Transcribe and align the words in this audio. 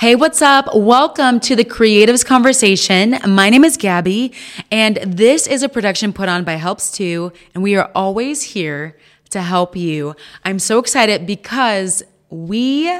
Hey, 0.00 0.14
what's 0.14 0.40
up? 0.40 0.76
Welcome 0.76 1.40
to 1.40 1.56
the 1.56 1.64
Creatives 1.64 2.24
Conversation. 2.24 3.18
My 3.26 3.50
name 3.50 3.64
is 3.64 3.76
Gabby, 3.76 4.32
and 4.70 4.98
this 4.98 5.48
is 5.48 5.64
a 5.64 5.68
production 5.68 6.12
put 6.12 6.28
on 6.28 6.44
by 6.44 6.52
Helps 6.52 6.92
Too, 6.92 7.32
and 7.52 7.64
we 7.64 7.74
are 7.74 7.90
always 7.96 8.42
here 8.42 8.96
to 9.30 9.42
help 9.42 9.74
you. 9.74 10.14
I'm 10.44 10.60
so 10.60 10.78
excited 10.78 11.26
because 11.26 12.04
we 12.30 12.96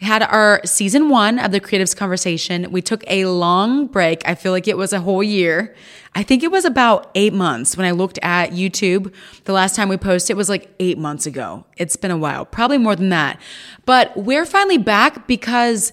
had 0.00 0.24
our 0.24 0.60
season 0.64 1.10
one 1.10 1.38
of 1.38 1.52
the 1.52 1.60
Creatives 1.60 1.96
Conversation. 1.96 2.72
We 2.72 2.82
took 2.82 3.04
a 3.06 3.26
long 3.26 3.86
break. 3.86 4.28
I 4.28 4.34
feel 4.34 4.50
like 4.50 4.66
it 4.66 4.76
was 4.76 4.92
a 4.92 4.98
whole 4.98 5.22
year. 5.22 5.76
I 6.16 6.24
think 6.24 6.42
it 6.42 6.50
was 6.50 6.64
about 6.64 7.08
eight 7.14 7.32
months 7.32 7.76
when 7.76 7.86
I 7.86 7.92
looked 7.92 8.18
at 8.20 8.50
YouTube. 8.50 9.14
The 9.44 9.52
last 9.52 9.76
time 9.76 9.88
we 9.88 9.96
posted 9.96 10.36
was 10.36 10.48
like 10.48 10.74
eight 10.80 10.98
months 10.98 11.24
ago. 11.24 11.66
It's 11.76 11.94
been 11.94 12.10
a 12.10 12.18
while, 12.18 12.44
probably 12.44 12.78
more 12.78 12.96
than 12.96 13.10
that. 13.10 13.40
But 13.86 14.16
we're 14.16 14.44
finally 14.44 14.78
back 14.78 15.28
because 15.28 15.92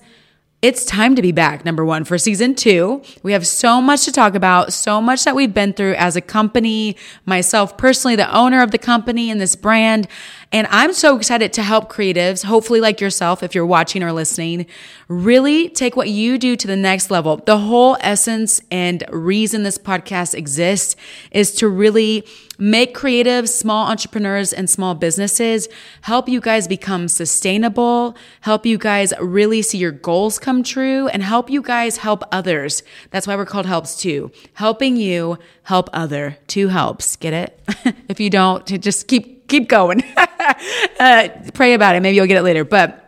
it's 0.61 0.83
time 0.83 1.15
to 1.15 1.21
be 1.21 1.31
back, 1.31 1.63
number 1.63 1.85
one, 1.85 2.03
for 2.03 2.17
season 2.17 2.53
two. 2.53 3.01
We 3.23 3.31
have 3.31 3.47
so 3.47 3.81
much 3.81 4.03
to 4.05 4.11
talk 4.11 4.35
about, 4.35 4.73
so 4.73 4.99
much 4.99 5.23
that 5.23 5.33
we've 5.33 5.53
been 5.53 5.71
through 5.71 5.93
as 5.93 6.17
a 6.17 6.21
company, 6.21 6.97
myself 7.25 7.77
personally, 7.77 8.17
the 8.17 8.29
owner 8.35 8.61
of 8.61 8.71
the 8.71 8.77
company 8.77 9.31
and 9.31 9.39
this 9.39 9.55
brand. 9.55 10.07
And 10.51 10.65
I'm 10.71 10.93
so 10.93 11.15
excited 11.15 11.53
to 11.53 11.63
help 11.63 11.91
creatives, 11.91 12.43
hopefully 12.43 12.81
like 12.81 12.99
yourself, 12.99 13.43
if 13.43 13.53
you're 13.53 13.67
watching 13.67 14.01
or 14.01 14.11
listening, 14.11 14.65
really 15.07 15.69
take 15.69 15.95
what 15.95 16.09
you 16.09 16.39
do 16.39 16.55
to 16.55 16.65
the 16.65 16.75
next 16.75 17.11
level. 17.11 17.37
The 17.37 17.59
whole 17.59 17.97
essence 17.99 18.59
and 18.71 19.03
reason 19.11 19.61
this 19.61 19.77
podcast 19.77 20.33
exists 20.33 20.95
is 21.29 21.53
to 21.55 21.67
really 21.67 22.25
make 22.57 22.95
creatives, 22.95 23.49
small 23.49 23.87
entrepreneurs, 23.87 24.51
and 24.51 24.67
small 24.67 24.95
businesses 24.95 25.67
help 26.01 26.27
you 26.27 26.41
guys 26.41 26.67
become 26.67 27.07
sustainable, 27.07 28.17
help 28.41 28.65
you 28.65 28.79
guys 28.79 29.13
really 29.21 29.61
see 29.61 29.77
your 29.77 29.91
goals 29.91 30.39
come 30.39 30.63
true, 30.63 31.07
and 31.09 31.21
help 31.21 31.51
you 31.51 31.61
guys 31.61 31.97
help 31.97 32.23
others. 32.31 32.81
That's 33.11 33.27
why 33.27 33.35
we're 33.35 33.45
called 33.45 33.67
Helps 33.67 33.95
Too. 33.95 34.31
Helping 34.53 34.97
you 34.97 35.37
help 35.63 35.91
other. 35.93 36.37
Two 36.47 36.69
helps. 36.69 37.15
Get 37.17 37.33
it? 37.33 37.59
if 38.09 38.19
you 38.19 38.31
don't, 38.31 38.65
just 38.81 39.07
keep 39.07 39.38
keep 39.49 39.67
going. 39.67 40.01
uh, 40.99 41.29
pray 41.53 41.73
about 41.73 41.95
it. 41.95 42.01
Maybe 42.01 42.15
you'll 42.15 42.27
get 42.27 42.37
it 42.37 42.43
later. 42.43 42.63
But 42.63 43.05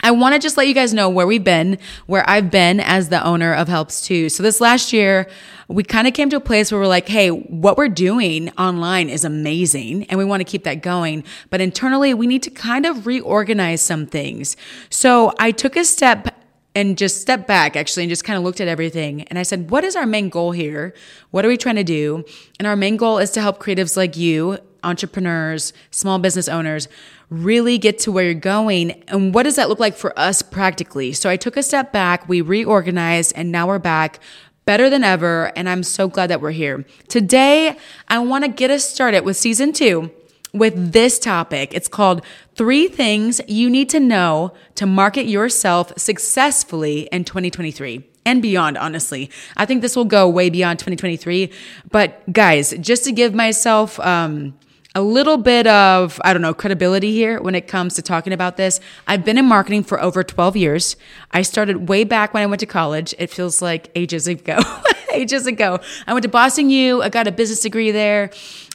I 0.00 0.10
want 0.10 0.34
to 0.34 0.38
just 0.38 0.56
let 0.56 0.68
you 0.68 0.74
guys 0.74 0.92
know 0.92 1.08
where 1.08 1.26
we've 1.26 1.42
been, 1.42 1.78
where 2.06 2.28
I've 2.28 2.50
been 2.50 2.80
as 2.80 3.08
the 3.08 3.24
owner 3.24 3.54
of 3.54 3.66
Helps 3.66 4.02
Too. 4.02 4.28
So 4.28 4.42
this 4.42 4.60
last 4.60 4.92
year, 4.92 5.28
we 5.68 5.82
kind 5.82 6.06
of 6.06 6.14
came 6.14 6.30
to 6.30 6.36
a 6.36 6.40
place 6.40 6.70
where 6.70 6.80
we're 6.80 6.86
like, 6.86 7.08
hey, 7.08 7.30
what 7.30 7.76
we're 7.76 7.88
doing 7.88 8.50
online 8.50 9.08
is 9.08 9.24
amazing 9.24 10.04
and 10.04 10.18
we 10.18 10.24
want 10.24 10.40
to 10.40 10.44
keep 10.44 10.64
that 10.64 10.82
going. 10.82 11.24
But 11.50 11.60
internally, 11.60 12.14
we 12.14 12.26
need 12.26 12.42
to 12.44 12.50
kind 12.50 12.86
of 12.86 13.06
reorganize 13.06 13.80
some 13.80 14.06
things. 14.06 14.56
So 14.90 15.32
I 15.38 15.50
took 15.50 15.76
a 15.76 15.84
step 15.84 16.28
and 16.76 16.98
just 16.98 17.22
stepped 17.22 17.48
back 17.48 17.74
actually 17.74 18.02
and 18.04 18.10
just 18.10 18.22
kind 18.22 18.36
of 18.36 18.44
looked 18.44 18.60
at 18.60 18.68
everything. 18.68 19.22
And 19.22 19.38
I 19.38 19.42
said, 19.42 19.70
what 19.70 19.82
is 19.82 19.96
our 19.96 20.06
main 20.06 20.28
goal 20.28 20.52
here? 20.52 20.94
What 21.30 21.44
are 21.44 21.48
we 21.48 21.56
trying 21.56 21.76
to 21.76 21.84
do? 21.84 22.24
And 22.58 22.68
our 22.68 22.76
main 22.76 22.96
goal 22.96 23.18
is 23.18 23.30
to 23.32 23.40
help 23.40 23.58
creatives 23.58 23.96
like 23.96 24.16
you, 24.16 24.58
entrepreneurs, 24.86 25.72
small 25.90 26.18
business 26.18 26.48
owners, 26.48 26.88
really 27.28 27.76
get 27.76 27.98
to 27.98 28.12
where 28.12 28.24
you're 28.24 28.34
going. 28.34 28.92
And 29.08 29.34
what 29.34 29.42
does 29.42 29.56
that 29.56 29.68
look 29.68 29.80
like 29.80 29.96
for 29.96 30.18
us 30.18 30.42
practically? 30.42 31.12
So 31.12 31.28
I 31.28 31.36
took 31.36 31.56
a 31.56 31.62
step 31.62 31.92
back, 31.92 32.28
we 32.28 32.40
reorganized, 32.40 33.32
and 33.36 33.52
now 33.52 33.66
we're 33.66 33.78
back 33.78 34.20
better 34.64 34.88
than 34.88 35.04
ever. 35.04 35.52
And 35.56 35.68
I'm 35.68 35.82
so 35.82 36.08
glad 36.08 36.28
that 36.28 36.40
we're 36.40 36.52
here. 36.52 36.84
Today, 37.08 37.76
I 38.08 38.18
want 38.20 38.44
to 38.44 38.50
get 38.50 38.70
us 38.70 38.88
started 38.88 39.24
with 39.24 39.36
season 39.36 39.72
two 39.72 40.10
with 40.52 40.92
this 40.92 41.18
topic. 41.18 41.74
It's 41.74 41.88
called 41.88 42.24
Three 42.54 42.88
Things 42.88 43.40
You 43.46 43.68
Need 43.68 43.90
to 43.90 44.00
Know 44.00 44.54
to 44.76 44.86
Market 44.86 45.26
Yourself 45.26 45.92
Successfully 45.98 47.08
in 47.12 47.24
2023 47.24 48.04
and 48.24 48.42
beyond, 48.42 48.76
honestly. 48.78 49.30
I 49.56 49.66
think 49.66 49.82
this 49.82 49.94
will 49.96 50.04
go 50.04 50.28
way 50.28 50.50
beyond 50.50 50.78
2023. 50.78 51.52
But 51.90 52.32
guys, 52.32 52.74
just 52.80 53.04
to 53.04 53.12
give 53.12 53.34
myself, 53.34 54.00
um, 54.00 54.54
a 54.96 55.02
little 55.02 55.36
bit 55.36 55.66
of, 55.66 56.18
I 56.24 56.32
don't 56.32 56.40
know, 56.40 56.54
credibility 56.54 57.12
here 57.12 57.38
when 57.42 57.54
it 57.54 57.68
comes 57.68 57.94
to 57.96 58.02
talking 58.02 58.32
about 58.32 58.56
this. 58.56 58.80
I've 59.06 59.26
been 59.26 59.36
in 59.36 59.44
marketing 59.44 59.84
for 59.84 60.00
over 60.02 60.24
12 60.24 60.56
years. 60.56 60.96
I 61.32 61.42
started 61.42 61.90
way 61.90 62.02
back 62.02 62.32
when 62.32 62.42
I 62.42 62.46
went 62.46 62.60
to 62.60 62.66
college. 62.66 63.14
It 63.18 63.28
feels 63.28 63.60
like 63.60 63.90
ages 63.94 64.26
ago. 64.26 64.58
ages 65.12 65.46
ago. 65.46 65.80
I 66.06 66.14
went 66.14 66.22
to 66.22 66.30
Boston 66.30 66.70
U. 66.70 67.02
I 67.02 67.10
got 67.10 67.26
a 67.26 67.32
business 67.32 67.60
degree 67.60 67.90
there. 67.90 68.30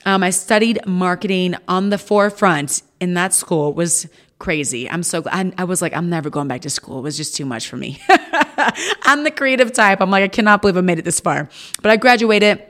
Um, 0.06 0.22
I 0.22 0.30
studied 0.30 0.86
marketing 0.86 1.56
on 1.68 1.90
the 1.90 1.98
forefront 1.98 2.84
in 3.00 3.16
that 3.16 3.34
school. 3.34 3.70
It 3.70 3.76
was 3.76 4.08
crazy. 4.38 4.88
I'm 4.88 5.02
so 5.02 5.24
glad. 5.24 5.56
I, 5.58 5.64
I, 5.64 5.64
was 5.64 5.82
like, 5.82 5.96
I'm 5.96 6.12
never 6.12 6.30
going 6.30 6.48
back 6.48 6.62
to 6.62 6.70
school. 6.70 7.00
It 7.00 7.02
was 7.02 7.18
just 7.18 7.36
too 7.36 7.46
much 7.46 7.68
for 7.68 7.78
me. 7.78 8.00
I'm 8.10 9.24
the 9.24 9.32
creative 9.32 9.74
type. 9.74 10.00
I'm 10.00 10.12
like, 10.12 10.24
I 10.24 10.28
cannot 10.28 10.62
believe 10.62 10.78
I 10.78 10.82
made 10.82 11.00
it 11.00 11.06
this 11.06 11.20
far. 11.20 11.50
But 11.82 11.90
I 11.90 11.98
graduated 11.98 12.68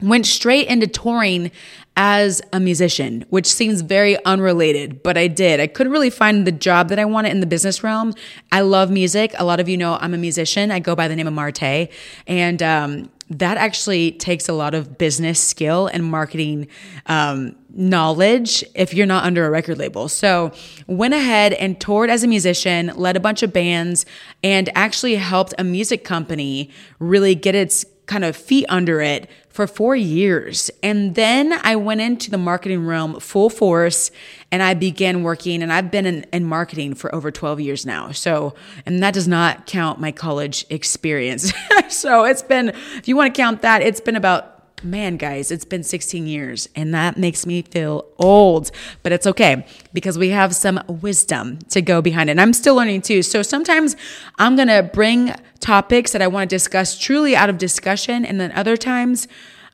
went 0.00 0.26
straight 0.26 0.68
into 0.68 0.86
touring 0.86 1.50
as 1.96 2.42
a 2.52 2.60
musician, 2.60 3.24
which 3.30 3.46
seems 3.46 3.80
very 3.80 4.22
unrelated, 4.24 5.02
but 5.02 5.16
I 5.16 5.28
did. 5.28 5.60
I 5.60 5.66
couldn't 5.66 5.92
really 5.92 6.10
find 6.10 6.46
the 6.46 6.52
job 6.52 6.90
that 6.90 6.98
I 6.98 7.06
wanted 7.06 7.30
in 7.30 7.40
the 7.40 7.46
business 7.46 7.82
realm. 7.82 8.12
I 8.52 8.60
love 8.60 8.90
music. 8.90 9.34
A 9.38 9.44
lot 9.44 9.60
of 9.60 9.68
you 9.68 9.78
know 9.78 9.96
I'm 10.00 10.12
a 10.12 10.18
musician. 10.18 10.70
I 10.70 10.78
go 10.78 10.94
by 10.94 11.08
the 11.08 11.16
name 11.16 11.26
of 11.26 11.32
Marte. 11.32 11.88
And 12.26 12.62
um, 12.62 13.10
that 13.30 13.56
actually 13.56 14.12
takes 14.12 14.48
a 14.48 14.52
lot 14.52 14.74
of 14.74 14.98
business 14.98 15.40
skill 15.40 15.88
and 15.88 16.04
marketing 16.04 16.68
um, 17.06 17.56
knowledge 17.70 18.62
if 18.74 18.94
you're 18.94 19.06
not 19.06 19.24
under 19.24 19.46
a 19.46 19.50
record 19.50 19.78
label. 19.78 20.08
So 20.08 20.52
went 20.86 21.14
ahead 21.14 21.54
and 21.54 21.80
toured 21.80 22.10
as 22.10 22.22
a 22.22 22.28
musician, 22.28 22.92
led 22.94 23.16
a 23.16 23.20
bunch 23.20 23.42
of 23.42 23.52
bands, 23.52 24.06
and 24.44 24.70
actually 24.74 25.16
helped 25.16 25.54
a 25.58 25.64
music 25.64 26.04
company 26.04 26.70
really 26.98 27.34
get 27.34 27.54
its 27.54 27.84
kind 28.06 28.24
of 28.24 28.36
feet 28.36 28.66
under 28.68 29.00
it 29.00 29.28
for 29.48 29.66
four 29.66 29.96
years. 29.96 30.70
And 30.82 31.14
then 31.14 31.52
I 31.62 31.76
went 31.76 32.00
into 32.00 32.30
the 32.30 32.38
marketing 32.38 32.86
realm 32.86 33.18
full 33.20 33.50
force 33.50 34.10
and 34.52 34.62
I 34.62 34.74
began 34.74 35.22
working 35.22 35.62
and 35.62 35.72
I've 35.72 35.90
been 35.90 36.06
in, 36.06 36.26
in, 36.32 36.44
marketing 36.44 36.94
for 36.94 37.12
over 37.14 37.30
12 37.30 37.60
years 37.60 37.86
now. 37.86 38.12
So, 38.12 38.54
and 38.84 39.02
that 39.02 39.14
does 39.14 39.26
not 39.26 39.66
count 39.66 39.98
my 39.98 40.12
college 40.12 40.66
experience. 40.68 41.52
so 41.88 42.24
it's 42.24 42.42
been, 42.42 42.68
if 42.68 43.08
you 43.08 43.16
want 43.16 43.34
to 43.34 43.40
count 43.40 43.62
that, 43.62 43.82
it's 43.82 44.00
been 44.00 44.16
about 44.16 44.55
man, 44.82 45.16
guys, 45.16 45.50
it's 45.50 45.64
been 45.64 45.82
16 45.82 46.26
years 46.26 46.68
and 46.76 46.92
that 46.94 47.16
makes 47.16 47.46
me 47.46 47.62
feel 47.62 48.06
old, 48.18 48.70
but 49.02 49.12
it's 49.12 49.26
okay 49.26 49.66
because 49.92 50.18
we 50.18 50.30
have 50.30 50.54
some 50.54 50.80
wisdom 50.86 51.58
to 51.70 51.80
go 51.80 52.02
behind 52.02 52.28
it. 52.28 52.32
And 52.32 52.40
I'm 52.40 52.52
still 52.52 52.74
learning 52.74 53.02
too. 53.02 53.22
So 53.22 53.42
sometimes 53.42 53.96
I'm 54.38 54.56
going 54.56 54.68
to 54.68 54.82
bring 54.82 55.34
topics 55.60 56.12
that 56.12 56.22
I 56.22 56.26
want 56.26 56.50
to 56.50 56.54
discuss 56.54 56.98
truly 56.98 57.34
out 57.34 57.48
of 57.48 57.58
discussion. 57.58 58.24
And 58.24 58.40
then 58.40 58.52
other 58.52 58.76
times, 58.76 59.28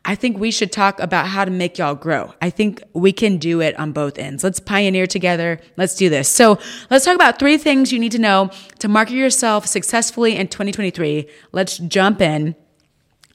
I 0.05 0.17
think 0.17 0.37
we 0.37 0.51
should 0.51 0.73
talk 0.73 0.99
about 0.99 1.29
how 1.29 1.45
to 1.45 1.51
make 1.51 1.79
y'all 1.79 1.95
grow. 1.95 2.35
I 2.43 2.51
think 2.51 2.83
we 2.93 3.13
can 3.13 3.39
do 3.39 3.61
it 3.61 3.79
on 3.79 3.93
both 3.93 4.19
ends. 4.19 4.43
Let's 4.43 4.59
pioneer 4.59 5.07
together. 5.07 5.61
Let's 5.77 5.95
do 5.95 6.09
this. 6.09 6.29
So 6.29 6.59
let's 6.91 7.05
talk 7.05 7.15
about 7.15 7.39
three 7.39 7.57
things 7.57 7.93
you 7.93 8.01
need 8.01 8.13
to 8.13 8.19
know 8.19 8.51
to 8.81 8.89
market 8.89 9.15
yourself 9.15 9.67
successfully 9.67 10.37
in 10.37 10.49
2023. 10.49 11.29
Let's 11.53 11.79
jump 11.79 12.21
in. 12.21 12.57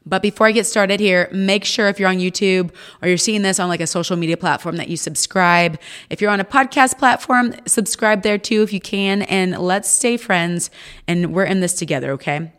But 0.08 0.22
before 0.22 0.48
I 0.48 0.52
get 0.52 0.66
started 0.66 1.00
here, 1.00 1.30
make 1.32 1.66
sure 1.66 1.88
if 1.88 2.00
you're 2.00 2.10
on 2.10 2.18
YouTube 2.18 2.72
or 3.02 3.08
you're 3.08 3.18
seeing 3.18 3.42
this 3.42 3.60
on 3.60 3.68
like 3.68 3.82
a 3.82 3.88
social 3.88 4.16
media 4.16 4.38
platform 4.38 4.78
that 4.78 4.88
you 4.88 4.98
subscribe. 4.98 5.80
If 6.10 6.22
you're 6.22 6.32
on 6.32 6.40
a 6.40 6.46
podcast 6.46 6.98
platform, 6.98 7.54
subscribe 7.66 8.24
there 8.24 8.38
too 8.38 8.64
if 8.64 8.72
you 8.72 8.80
can. 8.80 9.24
And 9.24 9.58
let's 9.58 9.90
stay 9.90 10.18
friends 10.18 10.70
and 11.08 11.34
we're 11.34 11.46
in 11.46 11.60
this 11.60 11.74
together, 11.74 12.12
okay? 12.14 12.52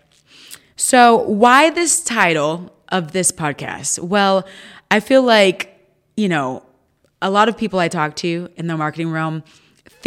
So, 0.77 1.17
why 1.17 1.71
this 1.71 2.03
title 2.03 2.73
of 2.91 3.13
this 3.13 3.33
podcast? 3.33 3.99
Well, 3.99 4.47
I 4.91 5.01
feel 5.01 5.23
like, 5.23 5.77
you 6.17 6.29
know, 6.29 6.63
a 7.21 7.31
lot 7.31 7.49
of 7.49 7.59
people 7.59 7.79
I 7.79 7.89
talk 7.89 8.15
to 8.17 8.49
in 8.57 8.69
the 8.69 8.77
marketing 8.77 9.11
realm 9.11 9.43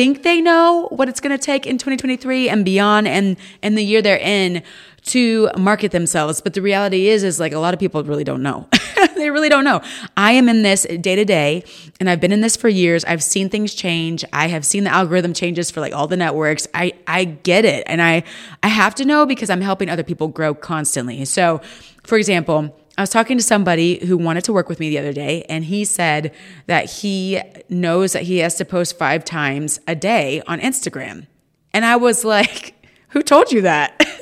think 0.01 0.23
they 0.23 0.41
know 0.41 0.87
what 0.90 1.08
it's 1.08 1.20
going 1.20 1.37
to 1.37 1.37
take 1.37 1.67
in 1.67 1.78
2023 1.78 2.49
and 2.49 2.66
beyond 2.66 3.08
and 3.08 3.37
and 3.61 3.78
the 3.78 3.84
year 3.84 4.02
they're 4.02 4.17
in 4.17 4.64
to 5.03 5.47
market 5.55 5.91
themselves. 5.91 6.41
But 6.41 6.55
the 6.55 6.61
reality 6.61 7.08
is, 7.08 7.23
is 7.23 7.40
like 7.40 7.53
a 7.53 7.59
lot 7.59 7.76
of 7.76 7.79
people 7.79 8.03
really 8.03 8.23
don't 8.23 8.41
know. 8.41 8.67
they 9.16 9.29
really 9.29 9.47
don't 9.47 9.64
know. 9.64 9.79
I 10.17 10.31
am 10.31 10.49
in 10.49 10.64
this 10.64 10.87
day 11.02 11.16
to 11.16 11.23
day 11.23 11.64
and 11.99 12.09
I've 12.09 12.20
been 12.20 12.31
in 12.31 12.41
this 12.41 12.58
for 12.58 12.67
years. 12.67 13.05
I've 13.05 13.22
seen 13.22 13.47
things 13.47 13.76
change. 13.76 14.26
I 14.34 14.47
have 14.47 14.66
seen 14.66 14.85
the 14.85 14.90
algorithm 14.90 15.34
changes 15.34 15.70
for 15.70 15.81
like 15.81 15.93
all 15.93 16.08
the 16.08 16.17
networks. 16.17 16.67
I, 16.73 16.93
I 17.05 17.26
get 17.26 17.64
it. 17.64 17.84
And 17.85 18.02
I, 18.02 18.23
I 18.64 18.70
have 18.70 18.96
to 18.96 19.05
know 19.05 19.28
because 19.28 19.52
I'm 19.52 19.61
helping 19.61 19.87
other 19.87 20.03
people 20.03 20.29
grow 20.29 20.55
constantly. 20.55 21.26
So 21.26 21.61
for 22.02 22.17
example, 22.17 22.76
I 23.02 23.03
was 23.03 23.09
talking 23.09 23.36
to 23.40 23.44
somebody 23.44 24.06
who 24.06 24.16
wanted 24.16 24.44
to 24.44 24.53
work 24.53 24.70
with 24.70 24.80
me 24.80 24.92
the 24.92 25.00
other 25.00 25.12
day, 25.12 25.44
and 25.50 25.66
he 25.66 25.86
said 25.86 26.36
that 26.68 26.88
he 26.88 27.42
knows 27.68 28.14
that 28.14 28.22
he 28.22 28.38
has 28.38 28.53
to 28.58 28.64
post 28.64 28.96
five 28.96 29.26
times 29.26 29.80
a 29.88 29.96
day 29.96 30.44
on 30.46 30.59
Instagram. 30.59 31.26
And 31.74 31.84
I 31.84 31.96
was 31.96 32.24
like, 32.24 32.76
who 33.09 33.24
told 33.24 33.52
you 33.52 33.64
that? 33.64 34.06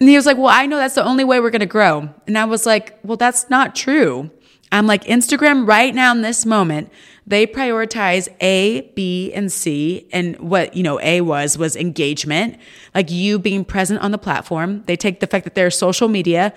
and 0.00 0.08
he 0.08 0.16
was 0.16 0.24
like, 0.24 0.38
well, 0.38 0.46
I 0.46 0.64
know 0.64 0.78
that's 0.78 0.94
the 0.94 1.04
only 1.04 1.24
way 1.24 1.40
we're 1.40 1.50
going 1.50 1.60
to 1.60 1.66
grow. 1.66 2.08
And 2.26 2.38
I 2.38 2.46
was 2.46 2.64
like, 2.64 2.98
well, 3.02 3.18
that's 3.18 3.50
not 3.50 3.74
true. 3.74 4.30
I'm 4.72 4.86
like, 4.86 5.04
Instagram 5.04 5.68
right 5.68 5.94
now 5.94 6.10
in 6.12 6.22
this 6.22 6.46
moment, 6.46 6.90
They 7.26 7.46
prioritize 7.46 8.28
A, 8.40 8.92
B, 8.94 9.30
and 9.34 9.52
C. 9.52 10.08
And 10.10 10.38
what, 10.38 10.74
you 10.74 10.82
know, 10.82 10.98
A 11.02 11.20
was, 11.20 11.58
was 11.58 11.76
engagement, 11.76 12.56
like 12.94 13.10
you 13.10 13.38
being 13.38 13.62
present 13.62 14.00
on 14.00 14.10
the 14.10 14.18
platform. 14.18 14.84
They 14.86 14.96
take 14.96 15.20
the 15.20 15.26
fact 15.26 15.44
that 15.44 15.54
they're 15.54 15.70
social 15.70 16.08
media 16.08 16.54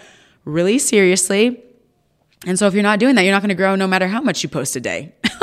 really 0.50 0.80
seriously. 0.80 1.64
And 2.46 2.58
so 2.58 2.68
if 2.68 2.74
you're 2.74 2.84
not 2.84 3.00
doing 3.00 3.16
that, 3.16 3.24
you're 3.24 3.34
not 3.34 3.42
going 3.42 3.50
to 3.50 3.56
grow 3.56 3.76
no 3.76 3.88
matter 3.88 4.08
how 4.08 4.22
much 4.22 4.44
you 4.44 4.50
post 4.50 4.76
a 4.76 4.80
day. 4.80 5.14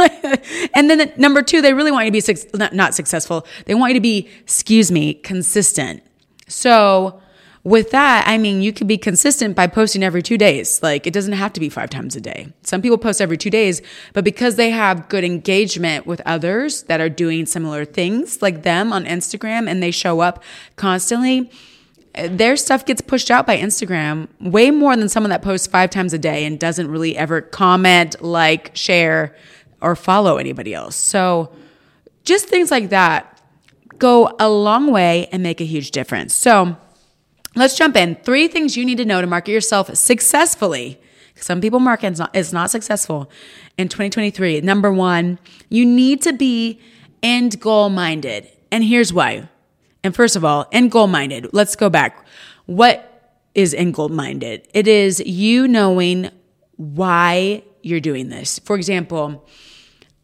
and 0.75 0.88
then 0.88 0.99
the, 0.99 1.12
number 1.17 1.43
two, 1.43 1.61
they 1.61 1.75
really 1.75 1.93
want 1.93 2.06
you 2.06 2.20
to 2.20 2.32
be 2.32 2.58
not, 2.58 2.73
not 2.73 2.94
successful. 2.94 3.47
They 3.67 3.75
want 3.75 3.91
you 3.91 3.99
to 3.99 4.03
be, 4.03 4.29
excuse 4.41 4.91
me, 4.91 5.14
consistent. 5.14 6.03
So 6.49 7.20
with 7.64 7.91
that, 7.91 8.29
I 8.29 8.38
mean, 8.38 8.62
you 8.62 8.73
could 8.73 8.87
be 8.87 8.97
consistent 8.97 9.56
by 9.56 9.67
posting 9.67 10.03
every 10.05 10.23
two 10.23 10.38
days. 10.38 10.82
Like 10.82 11.06
it 11.06 11.12
doesn't 11.12 11.32
have 11.32 11.53
to 11.55 11.61
be 11.61 11.69
five 11.69 11.91
times 11.91 12.14
a 12.14 12.20
day. 12.20 12.53
Some 12.62 12.81
people 12.81 12.97
post 12.97 13.20
every 13.20 13.37
two 13.37 13.50
days, 13.50 13.82
but 14.12 14.25
because 14.25 14.55
they 14.55 14.70
have 14.70 15.08
good 15.08 15.25
engagement 15.25 16.06
with 16.06 16.23
others 16.25 16.85
that 16.85 17.00
are 17.00 17.08
doing 17.08 17.44
similar 17.44 17.85
things 17.85 18.41
like 18.41 18.62
them 18.62 18.93
on 18.93 19.05
Instagram 19.05 19.69
and 19.69 19.82
they 19.82 19.91
show 19.91 20.20
up 20.20 20.44
constantly, 20.76 21.50
their 22.17 22.57
stuff 22.57 22.85
gets 22.85 23.01
pushed 23.01 23.31
out 23.31 23.47
by 23.47 23.57
Instagram 23.57 24.29
way 24.41 24.71
more 24.71 24.97
than 24.97 25.09
someone 25.09 25.31
that 25.31 25.43
posts 25.43 25.67
five 25.67 25.91
times 25.91 26.13
a 26.13 26.19
day 26.19 26.45
and 26.45 26.59
doesn't 26.59 26.91
really 26.91 27.17
ever 27.17 27.41
comment, 27.41 28.21
like, 28.23 28.75
share, 28.75 29.37
or 29.81 29.95
follow 29.95 30.37
anybody 30.37 30.75
else. 30.75 30.97
So 30.97 31.53
just 32.25 32.49
things 32.49 32.71
like 32.71 32.91
that 32.91 33.41
go 33.99 34.35
a 34.39 34.49
long 34.49 34.91
way 34.91 35.29
and 35.33 35.43
make 35.43 35.61
a 35.61 35.65
huge 35.65 35.91
difference. 35.91 36.35
So, 36.35 36.77
Let's 37.57 37.75
jump 37.75 37.97
in. 37.97 38.17
Three 38.17 38.49
things 38.49 38.77
you 38.77 38.85
need 38.85 38.99
to 38.99 39.07
know 39.07 39.23
to 39.23 39.27
market 39.27 39.51
yourself 39.51 39.93
successfully. 39.97 41.01
Some 41.37 41.63
people 41.63 41.81
market 41.81 42.13
is 42.13 42.19
not, 42.19 42.37
is 42.37 42.53
not 42.53 42.71
successful 42.71 43.31
in 43.79 43.89
2023. 43.89 44.61
Number 44.61 44.93
one, 44.93 45.39
you 45.71 45.87
need 45.87 46.21
to 46.23 46.35
be 46.35 46.79
end 47.23 47.59
goal 47.59 47.89
minded. 47.89 48.47
And 48.71 48.85
here's 48.85 49.11
why. 49.11 49.49
And 50.06 50.14
first 50.14 50.37
of 50.37 50.44
all, 50.44 50.67
end 50.70 50.93
goal 50.93 51.08
minded. 51.08 51.49
Let's 51.53 51.75
go 51.75 51.91
back. 51.91 52.25
What 52.67 53.35
is 53.56 53.75
end 53.75 53.94
goal 53.94 54.08
minded? 54.08 54.69
It 54.73 54.87
is 54.87 55.19
you 55.20 55.67
knowing 55.67 56.31
why 56.76 57.64
you're 57.82 58.00
doing 58.00 58.29
this. 58.29 58.61
For 58.61 58.76
example, 58.76 59.44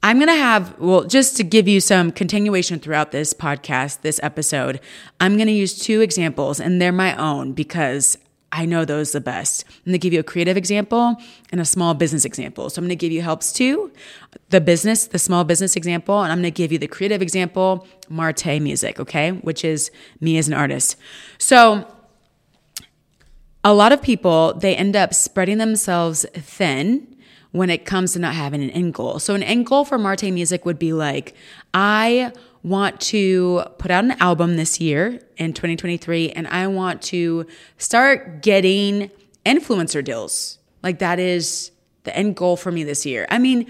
I'm 0.05 0.19
going 0.19 0.29
to 0.29 0.35
have, 0.35 0.79
well, 0.79 1.05
just 1.05 1.37
to 1.39 1.45
give 1.45 1.67
you 1.67 1.81
some 1.81 2.13
continuation 2.13 2.79
throughout 2.79 3.11
this 3.11 3.35
podcast, 3.35 4.03
this 4.03 4.21
episode, 4.23 4.81
I'm 5.21 5.37
going 5.37 5.49
to 5.49 5.53
use 5.53 5.77
two 5.77 6.01
examples 6.01 6.61
and 6.61 6.81
they're 6.81 6.93
my 6.93 7.17
own 7.17 7.53
because 7.53 8.17
I 8.53 8.67
know 8.67 8.85
those 8.85 9.13
the 9.13 9.21
best. 9.21 9.65
I'm 9.87 9.93
to 9.93 9.99
give 9.99 10.13
you 10.13 10.21
a 10.21 10.23
creative 10.23 10.59
example 10.59 11.17
and 11.51 11.61
a 11.61 11.65
small 11.65 11.95
business 11.95 12.27
example. 12.27 12.69
So 12.69 12.83
I'm 12.83 12.89
to 12.91 12.95
give 12.95 13.11
you 13.11 13.23
helps 13.23 13.51
too, 13.51 13.91
the 14.51 14.61
business, 14.61 15.07
the 15.07 15.19
small 15.19 15.43
business 15.43 15.75
example, 15.75 16.23
and 16.23 16.31
I'm 16.31 16.43
to 16.43 16.51
give 16.51 16.71
you 16.71 16.79
the 16.79 16.87
creative 16.87 17.23
example, 17.23 17.87
Marte 18.11 18.61
music, 18.61 19.01
okay, 19.01 19.33
which 19.33 19.65
is 19.65 19.91
me 20.21 20.37
as 20.37 20.49
an 20.49 20.55
artist. 20.55 20.97
So 21.39 21.91
a 23.65 23.73
lot 23.73 23.91
of 23.91 24.03
people, 24.03 24.53
they 24.55 24.77
end 24.77 24.97
up 24.97 25.15
spreading 25.15 25.57
themselves 25.57 26.27
thin 26.35 27.09
when 27.53 27.71
it 27.71 27.87
comes 27.87 28.13
to 28.13 28.19
not 28.19 28.35
having 28.35 28.63
an 28.63 28.71
end 28.71 28.93
goal. 28.93 29.19
So 29.19 29.35
an 29.35 29.43
end 29.43 29.67
goal 29.67 29.85
for 29.85 29.97
Marte 29.97 30.25
Music 30.25 30.67
would 30.67 30.79
be 30.79 30.93
like, 30.93 31.35
I 31.73 32.33
want 32.63 33.01
to 33.01 33.65
put 33.79 33.91
out 33.91 34.05
an 34.05 34.13
album 34.13 34.57
this 34.57 34.81
year 34.81 35.21
in 35.37 35.53
2023 35.53 36.31
and 36.31 36.47
I 36.47 36.67
want 36.69 37.03
to 37.03 37.47
start 37.77 38.43
getting 38.43 39.11
influencer 39.45 40.05
deals. 40.05 40.59
Like 40.83 41.01
that 41.01 41.19
is 41.19 41.73
the 42.05 42.17
end 42.17 42.37
goal 42.37 42.57
for 42.57 42.71
me 42.71 42.85
this 42.85 43.05
year. 43.05 43.27
I 43.31 43.39
mean, 43.39 43.67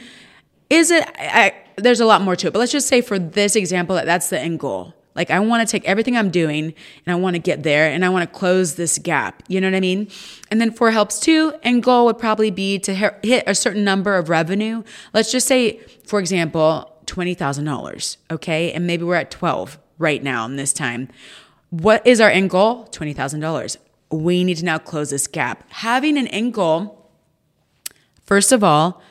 is 0.68 0.90
it 0.90 1.08
I, 1.18 1.54
there's 1.76 2.00
a 2.00 2.06
lot 2.06 2.22
more 2.22 2.36
to 2.36 2.48
it, 2.48 2.52
but 2.52 2.58
let's 2.58 2.72
just 2.72 2.88
say 2.88 3.00
for 3.00 3.18
this 3.18 3.56
example 3.56 3.96
that 3.96 4.06
that's 4.06 4.28
the 4.28 4.38
end 4.38 4.60
goal. 4.60 4.94
Like 5.14 5.30
I 5.30 5.40
want 5.40 5.66
to 5.66 5.70
take 5.70 5.86
everything 5.86 6.16
I'm 6.16 6.30
doing 6.30 6.74
and 7.06 7.12
I 7.12 7.14
want 7.14 7.34
to 7.34 7.40
get 7.40 7.62
there 7.62 7.90
and 7.90 8.04
I 8.04 8.08
want 8.08 8.30
to 8.30 8.38
close 8.38 8.74
this 8.74 8.98
gap. 8.98 9.42
You 9.48 9.60
know 9.60 9.68
what 9.68 9.76
I 9.76 9.80
mean? 9.80 10.08
And 10.50 10.60
then 10.60 10.70
for 10.70 10.90
helps 10.90 11.20
too, 11.20 11.54
end 11.62 11.82
goal 11.82 12.06
would 12.06 12.18
probably 12.18 12.50
be 12.50 12.78
to 12.80 12.94
hit 12.94 13.44
a 13.46 13.54
certain 13.54 13.84
number 13.84 14.16
of 14.16 14.28
revenue. 14.28 14.82
Let's 15.12 15.30
just 15.30 15.46
say, 15.46 15.78
for 16.06 16.18
example, 16.18 16.91
$20,000. 17.12 18.16
Okay. 18.30 18.72
And 18.72 18.86
maybe 18.86 19.04
we're 19.04 19.16
at 19.16 19.30
12 19.30 19.78
right 19.98 20.22
now 20.22 20.46
in 20.46 20.56
this 20.56 20.72
time. 20.72 21.08
What 21.70 22.06
is 22.06 22.20
our 22.20 22.30
end 22.30 22.50
goal? 22.50 22.88
$20,000. 22.90 23.76
We 24.10 24.44
need 24.44 24.56
to 24.58 24.64
now 24.64 24.78
close 24.78 25.10
this 25.10 25.26
gap. 25.26 25.64
Having 25.70 26.18
an 26.18 26.26
end 26.28 26.54
goal, 26.54 27.10
first 28.24 28.52
of 28.52 28.64
all, 28.64 29.02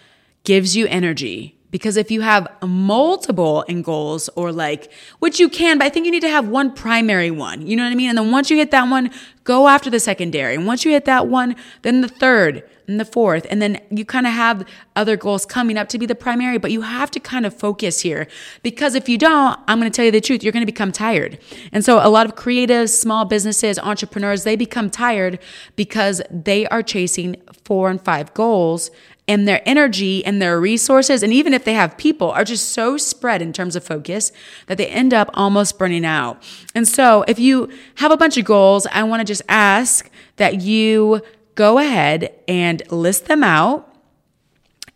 gives 0.43 0.75
you 0.75 0.87
energy 0.87 1.59
because 1.71 1.97
if 1.97 2.11
you 2.11 2.21
have 2.21 2.47
multiple 2.61 3.65
end 3.67 3.83
goals 3.85 4.29
or 4.35 4.51
like, 4.51 4.91
which 5.19 5.39
you 5.39 5.49
can, 5.49 5.77
but 5.77 5.85
I 5.85 5.89
think 5.89 6.05
you 6.05 6.11
need 6.11 6.21
to 6.21 6.29
have 6.29 6.47
one 6.47 6.73
primary 6.73 7.31
one. 7.31 7.65
You 7.65 7.75
know 7.75 7.83
what 7.83 7.91
I 7.91 7.95
mean? 7.95 8.09
And 8.09 8.17
then 8.17 8.31
once 8.31 8.49
you 8.49 8.57
hit 8.57 8.71
that 8.71 8.89
one, 8.89 9.09
go 9.43 9.67
after 9.67 9.89
the 9.89 9.99
secondary. 9.99 10.55
And 10.55 10.67
once 10.67 10.85
you 10.85 10.91
hit 10.91 11.05
that 11.05 11.27
one, 11.27 11.55
then 11.81 12.01
the 12.01 12.07
third 12.07 12.63
and 12.87 12.99
the 12.99 13.05
fourth. 13.05 13.47
And 13.49 13.61
then 13.61 13.79
you 13.89 14.05
kind 14.05 14.27
of 14.27 14.33
have 14.33 14.65
other 14.95 15.15
goals 15.15 15.45
coming 15.45 15.77
up 15.77 15.87
to 15.89 15.97
be 15.97 16.05
the 16.05 16.15
primary, 16.15 16.57
but 16.57 16.71
you 16.71 16.81
have 16.81 17.09
to 17.11 17.19
kind 17.19 17.45
of 17.45 17.57
focus 17.57 18.01
here 18.01 18.27
because 18.61 18.93
if 18.93 19.07
you 19.07 19.17
don't, 19.17 19.59
I'm 19.67 19.79
going 19.79 19.91
to 19.91 19.95
tell 19.95 20.05
you 20.05 20.11
the 20.11 20.21
truth, 20.21 20.43
you're 20.43 20.51
going 20.51 20.61
to 20.61 20.71
become 20.71 20.91
tired. 20.91 21.39
And 21.71 21.83
so 21.83 22.05
a 22.05 22.09
lot 22.09 22.25
of 22.25 22.35
creatives, 22.35 22.89
small 22.89 23.25
businesses, 23.25 23.79
entrepreneurs, 23.79 24.43
they 24.43 24.55
become 24.55 24.89
tired 24.89 25.39
because 25.75 26.21
they 26.29 26.67
are 26.67 26.83
chasing 26.83 27.37
four 27.63 27.89
and 27.89 28.01
five 28.01 28.33
goals 28.33 28.91
and 29.31 29.47
their 29.47 29.61
energy 29.65 30.25
and 30.25 30.41
their 30.41 30.59
resources, 30.59 31.23
and 31.23 31.31
even 31.31 31.53
if 31.53 31.63
they 31.63 31.73
have 31.73 31.95
people, 31.95 32.31
are 32.31 32.43
just 32.43 32.69
so 32.73 32.97
spread 32.97 33.41
in 33.41 33.53
terms 33.53 33.77
of 33.77 33.83
focus 33.83 34.33
that 34.67 34.77
they 34.77 34.87
end 34.87 35.13
up 35.13 35.29
almost 35.33 35.79
burning 35.79 36.03
out. 36.03 36.43
And 36.75 36.85
so, 36.85 37.23
if 37.29 37.39
you 37.39 37.69
have 37.95 38.11
a 38.11 38.17
bunch 38.17 38.35
of 38.35 38.43
goals, 38.43 38.85
I 38.87 39.03
want 39.03 39.21
to 39.21 39.23
just 39.23 39.41
ask 39.47 40.11
that 40.35 40.59
you 40.61 41.21
go 41.55 41.79
ahead 41.79 42.33
and 42.45 42.83
list 42.91 43.27
them 43.27 43.41
out 43.41 43.87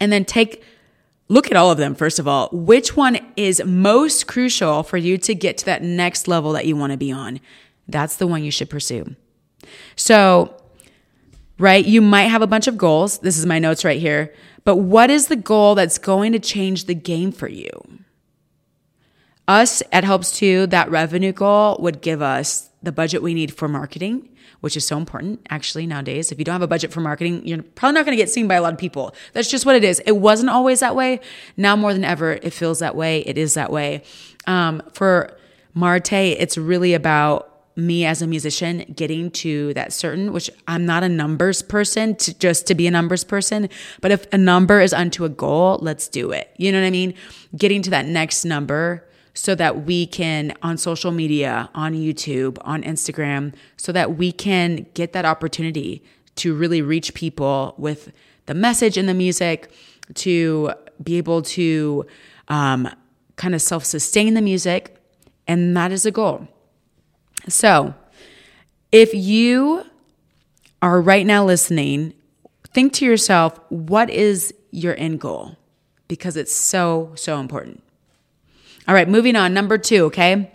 and 0.01 0.11
then 0.11 0.25
take 0.25 0.61
look 1.29 1.49
at 1.49 1.55
all 1.55 1.71
of 1.71 1.77
them 1.77 1.95
first 1.95 2.19
of 2.19 2.27
all. 2.27 2.49
Which 2.51 2.93
one 2.97 3.17
is 3.37 3.63
most 3.63 4.27
crucial 4.27 4.83
for 4.83 4.97
you 4.97 5.17
to 5.19 5.33
get 5.33 5.57
to 5.59 5.65
that 5.65 5.81
next 5.81 6.27
level 6.27 6.51
that 6.51 6.65
you 6.65 6.75
want 6.75 6.91
to 6.91 6.97
be 6.97 7.09
on? 7.09 7.39
That's 7.87 8.17
the 8.17 8.27
one 8.27 8.43
you 8.43 8.51
should 8.51 8.69
pursue. 8.69 9.15
So 9.95 10.57
right? 11.57 11.85
You 11.85 12.01
might 12.01 12.23
have 12.23 12.41
a 12.41 12.47
bunch 12.47 12.67
of 12.67 12.77
goals. 12.77 13.19
This 13.19 13.37
is 13.37 13.45
my 13.45 13.59
notes 13.59 13.85
right 13.85 13.99
here. 13.99 14.33
But 14.63 14.77
what 14.77 15.09
is 15.09 15.27
the 15.27 15.35
goal 15.35 15.75
that's 15.75 15.97
going 15.97 16.31
to 16.33 16.39
change 16.39 16.85
the 16.85 16.95
game 16.95 17.31
for 17.31 17.47
you? 17.47 17.69
Us 19.47 19.83
at 19.91 20.03
Helps 20.03 20.37
Too, 20.37 20.65
that 20.67 20.89
revenue 20.89 21.31
goal 21.31 21.77
would 21.79 22.01
give 22.01 22.21
us 22.21 22.71
the 22.81 22.91
budget 22.91 23.21
we 23.21 23.35
need 23.35 23.53
for 23.53 23.67
marketing, 23.67 24.29
which 24.61 24.75
is 24.75 24.87
so 24.87 24.97
important 24.97 25.45
actually 25.49 25.85
nowadays. 25.85 26.31
If 26.31 26.39
you 26.39 26.45
don't 26.45 26.53
have 26.53 26.63
a 26.63 26.67
budget 26.67 26.91
for 26.91 27.01
marketing, 27.01 27.47
you're 27.47 27.61
probably 27.61 27.93
not 27.93 28.05
going 28.05 28.17
to 28.17 28.21
get 28.21 28.31
seen 28.31 28.47
by 28.47 28.55
a 28.55 28.61
lot 28.61 28.73
of 28.73 28.79
people. 28.79 29.13
That's 29.33 29.49
just 29.49 29.65
what 29.65 29.75
it 29.75 29.83
is. 29.83 29.99
It 29.99 30.13
wasn't 30.13 30.49
always 30.49 30.79
that 30.79 30.95
way. 30.95 31.19
Now 31.57 31.75
more 31.75 31.93
than 31.93 32.03
ever, 32.03 32.33
it 32.33 32.53
feels 32.53 32.79
that 32.79 32.95
way. 32.95 33.19
It 33.19 33.37
is 33.37 33.53
that 33.53 33.71
way. 33.71 34.03
Um, 34.47 34.81
for 34.93 35.37
Marte, 35.75 36.13
it's 36.13 36.57
really 36.57 36.95
about 36.95 37.54
me 37.75 38.05
as 38.05 38.21
a 38.21 38.27
musician 38.27 38.85
getting 38.95 39.29
to 39.29 39.73
that 39.73 39.91
certain 39.91 40.31
which 40.31 40.49
i'm 40.67 40.85
not 40.85 41.03
a 41.03 41.09
numbers 41.09 41.61
person 41.61 42.15
to 42.15 42.33
just 42.39 42.65
to 42.65 42.73
be 42.73 42.87
a 42.87 42.91
numbers 42.91 43.23
person 43.23 43.67
but 44.01 44.11
if 44.11 44.25
a 44.31 44.37
number 44.37 44.79
is 44.79 44.93
unto 44.93 45.25
a 45.25 45.29
goal 45.29 45.77
let's 45.81 46.07
do 46.07 46.31
it. 46.31 46.53
You 46.57 46.71
know 46.71 46.79
what 46.79 46.87
i 46.87 46.91
mean? 46.91 47.13
Getting 47.55 47.81
to 47.83 47.89
that 47.91 48.05
next 48.05 48.45
number 48.45 49.05
so 49.33 49.53
that 49.55 49.85
we 49.85 50.07
can 50.07 50.53
on 50.61 50.77
social 50.77 51.11
media 51.11 51.69
on 51.75 51.93
youtube 51.93 52.57
on 52.61 52.81
instagram 52.83 53.53
so 53.75 53.91
that 53.91 54.17
we 54.17 54.31
can 54.31 54.85
get 54.93 55.11
that 55.13 55.25
opportunity 55.25 56.03
to 56.35 56.55
really 56.55 56.81
reach 56.81 57.13
people 57.13 57.75
with 57.77 58.11
the 58.45 58.53
message 58.53 58.97
and 58.97 59.09
the 59.09 59.13
music 59.13 59.71
to 60.13 60.71
be 61.03 61.17
able 61.17 61.41
to 61.41 62.05
um, 62.47 62.89
kind 63.35 63.53
of 63.53 63.61
self-sustain 63.61 64.33
the 64.33 64.41
music 64.41 64.95
and 65.47 65.75
that 65.75 65.91
is 65.91 66.05
a 66.05 66.11
goal 66.11 66.47
so, 67.47 67.93
if 68.91 69.13
you 69.13 69.85
are 70.81 71.01
right 71.01 71.25
now 71.25 71.45
listening, 71.45 72.13
think 72.73 72.93
to 72.93 73.05
yourself, 73.05 73.59
what 73.69 74.09
is 74.09 74.53
your 74.71 74.95
end 74.97 75.19
goal? 75.19 75.57
Because 76.07 76.37
it's 76.37 76.53
so, 76.53 77.11
so 77.15 77.39
important. 77.39 77.81
All 78.87 78.93
right, 78.93 79.07
moving 79.07 79.35
on. 79.35 79.53
Number 79.53 79.77
two, 79.77 80.05
okay? 80.05 80.51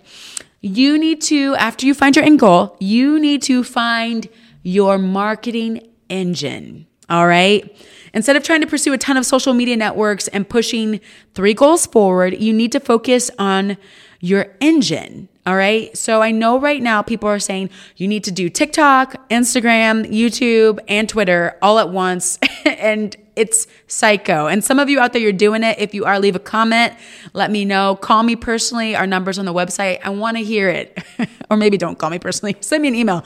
You 0.60 0.98
need 0.98 1.22
to, 1.22 1.54
after 1.56 1.86
you 1.86 1.94
find 1.94 2.14
your 2.14 2.24
end 2.24 2.38
goal, 2.38 2.76
you 2.78 3.18
need 3.18 3.42
to 3.42 3.64
find 3.64 4.28
your 4.62 4.98
marketing 4.98 5.88
engine. 6.08 6.86
All 7.08 7.26
right. 7.26 7.74
Instead 8.12 8.36
of 8.36 8.42
trying 8.42 8.60
to 8.60 8.66
pursue 8.66 8.92
a 8.92 8.98
ton 8.98 9.16
of 9.16 9.24
social 9.24 9.54
media 9.54 9.76
networks 9.76 10.28
and 10.28 10.48
pushing 10.48 11.00
three 11.34 11.54
goals 11.54 11.86
forward, 11.86 12.40
you 12.40 12.52
need 12.52 12.72
to 12.72 12.80
focus 12.80 13.30
on 13.38 13.76
your 14.20 14.46
engine. 14.60 15.28
All 15.46 15.56
right. 15.56 15.96
So 15.96 16.22
I 16.22 16.30
know 16.30 16.60
right 16.60 16.82
now 16.82 17.02
people 17.02 17.28
are 17.28 17.38
saying 17.38 17.70
you 17.96 18.06
need 18.06 18.24
to 18.24 18.30
do 18.30 18.48
TikTok, 18.50 19.28
Instagram, 19.30 20.06
YouTube, 20.10 20.78
and 20.86 21.08
Twitter 21.08 21.56
all 21.62 21.78
at 21.78 21.88
once. 21.88 22.38
and 22.64 23.16
it's 23.36 23.66
psycho. 23.86 24.48
And 24.48 24.62
some 24.62 24.78
of 24.78 24.90
you 24.90 25.00
out 25.00 25.14
there, 25.14 25.22
you're 25.22 25.32
doing 25.32 25.62
it. 25.62 25.78
If 25.78 25.94
you 25.94 26.04
are, 26.04 26.20
leave 26.20 26.36
a 26.36 26.40
comment. 26.40 26.92
Let 27.32 27.50
me 27.50 27.64
know. 27.64 27.96
Call 27.96 28.22
me 28.22 28.36
personally. 28.36 28.94
Our 28.94 29.06
number's 29.06 29.38
on 29.38 29.46
the 29.46 29.54
website. 29.54 30.00
I 30.04 30.10
want 30.10 30.36
to 30.36 30.42
hear 30.44 30.68
it. 30.68 31.02
or 31.50 31.56
maybe 31.56 31.78
don't 31.78 31.98
call 31.98 32.10
me 32.10 32.18
personally. 32.18 32.56
Send 32.60 32.82
me 32.82 32.88
an 32.88 32.94
email. 32.94 33.24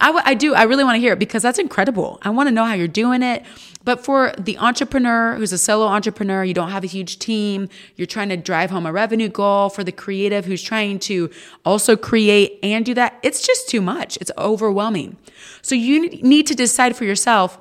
I, 0.00 0.06
w- 0.06 0.22
I 0.24 0.34
do. 0.34 0.54
I 0.54 0.64
really 0.64 0.82
want 0.82 0.96
to 0.96 1.00
hear 1.00 1.12
it 1.12 1.20
because 1.20 1.42
that's 1.42 1.60
incredible. 1.60 2.18
I 2.22 2.30
want 2.30 2.48
to 2.48 2.50
know 2.50 2.64
how 2.64 2.74
you're 2.74 2.88
doing 2.88 3.22
it. 3.22 3.44
But 3.84 4.04
for 4.04 4.32
the 4.38 4.58
entrepreneur 4.58 5.34
who's 5.34 5.52
a 5.52 5.58
solo 5.58 5.86
entrepreneur, 5.86 6.44
you 6.44 6.54
don't 6.54 6.70
have 6.70 6.84
a 6.84 6.88
huge 6.88 7.18
team, 7.18 7.68
you're 7.96 8.06
trying 8.06 8.28
to 8.28 8.36
drive 8.36 8.70
home 8.70 8.86
a 8.86 8.92
revenue 8.92 9.28
goal. 9.28 9.70
For 9.70 9.82
the 9.82 9.92
creative 9.92 10.44
who's 10.44 10.62
trying 10.62 10.98
to 11.00 11.30
also 11.64 11.96
create 11.96 12.58
and 12.62 12.84
do 12.84 12.94
that, 12.94 13.18
it's 13.22 13.44
just 13.44 13.68
too 13.68 13.80
much. 13.80 14.16
It's 14.18 14.30
overwhelming. 14.38 15.16
So 15.62 15.74
you 15.74 16.08
need 16.08 16.46
to 16.46 16.54
decide 16.54 16.96
for 16.96 17.04
yourself 17.04 17.58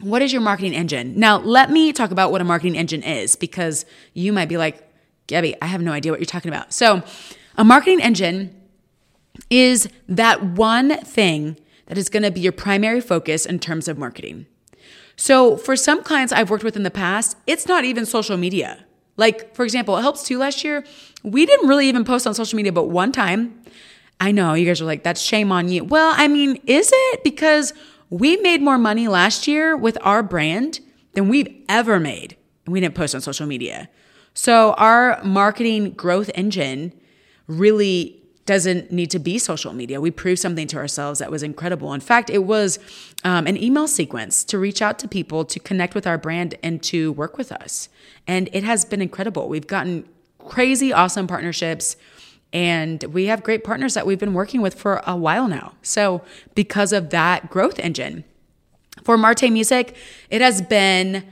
what 0.00 0.22
is 0.22 0.32
your 0.32 0.42
marketing 0.42 0.74
engine? 0.74 1.18
Now, 1.18 1.38
let 1.38 1.70
me 1.70 1.92
talk 1.92 2.12
about 2.12 2.30
what 2.30 2.40
a 2.40 2.44
marketing 2.44 2.78
engine 2.78 3.02
is 3.02 3.34
because 3.34 3.84
you 4.14 4.32
might 4.32 4.48
be 4.48 4.56
like, 4.56 4.88
Gabby, 5.26 5.56
I 5.60 5.66
have 5.66 5.82
no 5.82 5.92
idea 5.92 6.12
what 6.12 6.20
you're 6.20 6.26
talking 6.26 6.50
about. 6.50 6.72
So, 6.72 7.02
a 7.56 7.64
marketing 7.64 8.00
engine 8.00 8.54
is 9.50 9.88
that 10.08 10.42
one 10.42 10.96
thing 10.98 11.56
that 11.86 11.98
is 11.98 12.08
going 12.08 12.22
to 12.22 12.30
be 12.30 12.40
your 12.40 12.52
primary 12.52 13.00
focus 13.00 13.44
in 13.44 13.58
terms 13.58 13.88
of 13.88 13.98
marketing. 13.98 14.46
So 15.18 15.56
for 15.56 15.74
some 15.74 16.02
clients 16.04 16.32
I've 16.32 16.48
worked 16.48 16.62
with 16.62 16.76
in 16.76 16.84
the 16.84 16.92
past, 16.92 17.36
it's 17.46 17.66
not 17.66 17.84
even 17.84 18.06
social 18.06 18.36
media. 18.36 18.84
Like, 19.16 19.52
for 19.54 19.64
example, 19.64 19.96
it 19.96 20.02
helps 20.02 20.22
too 20.22 20.38
last 20.38 20.62
year. 20.62 20.84
We 21.24 21.44
didn't 21.44 21.68
really 21.68 21.88
even 21.88 22.04
post 22.04 22.24
on 22.24 22.34
social 22.34 22.56
media, 22.56 22.72
but 22.72 22.84
one 22.84 23.10
time, 23.10 23.60
I 24.20 24.30
know 24.30 24.54
you 24.54 24.64
guys 24.64 24.80
are 24.80 24.84
like, 24.84 25.02
that's 25.02 25.20
shame 25.20 25.50
on 25.50 25.68
you. 25.68 25.82
Well, 25.82 26.14
I 26.16 26.28
mean, 26.28 26.60
is 26.66 26.90
it? 26.94 27.24
Because 27.24 27.74
we 28.10 28.36
made 28.36 28.62
more 28.62 28.78
money 28.78 29.08
last 29.08 29.48
year 29.48 29.76
with 29.76 29.98
our 30.02 30.22
brand 30.22 30.78
than 31.14 31.28
we've 31.28 31.52
ever 31.68 31.98
made. 31.98 32.36
And 32.64 32.72
we 32.72 32.80
didn't 32.80 32.94
post 32.94 33.14
on 33.14 33.20
social 33.20 33.46
media. 33.46 33.88
So 34.34 34.74
our 34.74 35.20
marketing 35.24 35.90
growth 35.94 36.30
engine 36.36 36.92
really 37.48 38.17
doesn't 38.48 38.90
need 38.90 39.10
to 39.10 39.18
be 39.18 39.38
social 39.38 39.74
media. 39.74 40.00
We 40.00 40.10
proved 40.10 40.40
something 40.40 40.66
to 40.68 40.78
ourselves 40.78 41.18
that 41.18 41.30
was 41.30 41.42
incredible. 41.42 41.92
In 41.92 42.00
fact, 42.00 42.30
it 42.30 42.44
was 42.44 42.78
um, 43.22 43.46
an 43.46 43.62
email 43.62 43.86
sequence 43.86 44.42
to 44.44 44.58
reach 44.58 44.80
out 44.80 44.98
to 45.00 45.06
people 45.06 45.44
to 45.44 45.60
connect 45.60 45.94
with 45.94 46.06
our 46.06 46.16
brand 46.16 46.54
and 46.62 46.82
to 46.84 47.12
work 47.12 47.36
with 47.36 47.52
us. 47.52 47.90
And 48.26 48.48
it 48.54 48.64
has 48.64 48.86
been 48.86 49.02
incredible. 49.02 49.50
We've 49.50 49.66
gotten 49.66 50.08
crazy, 50.38 50.94
awesome 50.94 51.26
partnerships. 51.26 51.98
And 52.50 53.04
we 53.04 53.26
have 53.26 53.42
great 53.42 53.64
partners 53.64 53.92
that 53.92 54.06
we've 54.06 54.18
been 54.18 54.32
working 54.32 54.62
with 54.62 54.74
for 54.74 55.02
a 55.06 55.14
while 55.14 55.46
now. 55.46 55.74
So, 55.82 56.22
because 56.54 56.94
of 56.94 57.10
that 57.10 57.50
growth 57.50 57.78
engine, 57.78 58.24
for 59.04 59.18
Marte 59.18 59.50
Music, 59.50 59.94
it 60.30 60.40
has 60.40 60.62
been 60.62 61.22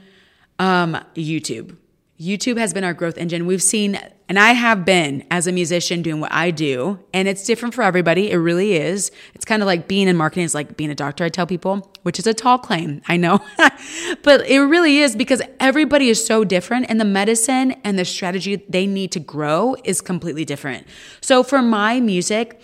um, 0.59 1.03
YouTube. 1.15 1.75
YouTube 2.19 2.57
has 2.57 2.73
been 2.73 2.83
our 2.83 2.95
growth 2.95 3.17
engine. 3.17 3.45
We've 3.45 3.61
seen, 3.61 3.99
and 4.27 4.39
I 4.39 4.53
have 4.53 4.83
been 4.83 5.23
as 5.29 5.45
a 5.45 5.51
musician 5.51 6.01
doing 6.01 6.19
what 6.19 6.33
I 6.33 6.49
do, 6.49 6.99
and 7.13 7.27
it's 7.27 7.45
different 7.45 7.75
for 7.75 7.83
everybody. 7.83 8.31
It 8.31 8.37
really 8.37 8.73
is. 8.73 9.11
It's 9.35 9.45
kind 9.45 9.61
of 9.61 9.67
like 9.67 9.87
being 9.87 10.07
in 10.07 10.17
marketing 10.17 10.43
is 10.43 10.55
like 10.55 10.75
being 10.77 10.89
a 10.89 10.95
doctor, 10.95 11.23
I 11.23 11.29
tell 11.29 11.45
people, 11.45 11.91
which 12.01 12.17
is 12.17 12.25
a 12.25 12.33
tall 12.33 12.57
claim. 12.57 13.03
I 13.07 13.17
know. 13.17 13.39
but 14.23 14.47
it 14.49 14.59
really 14.61 14.97
is 14.97 15.15
because 15.15 15.43
everybody 15.59 16.09
is 16.09 16.25
so 16.25 16.43
different, 16.43 16.87
and 16.89 16.99
the 16.99 17.05
medicine 17.05 17.73
and 17.83 17.99
the 17.99 18.05
strategy 18.05 18.63
they 18.67 18.87
need 18.87 19.11
to 19.11 19.19
grow 19.19 19.75
is 19.83 20.01
completely 20.01 20.43
different. 20.43 20.87
So 21.21 21.43
for 21.43 21.61
my 21.61 21.99
music, 21.99 22.59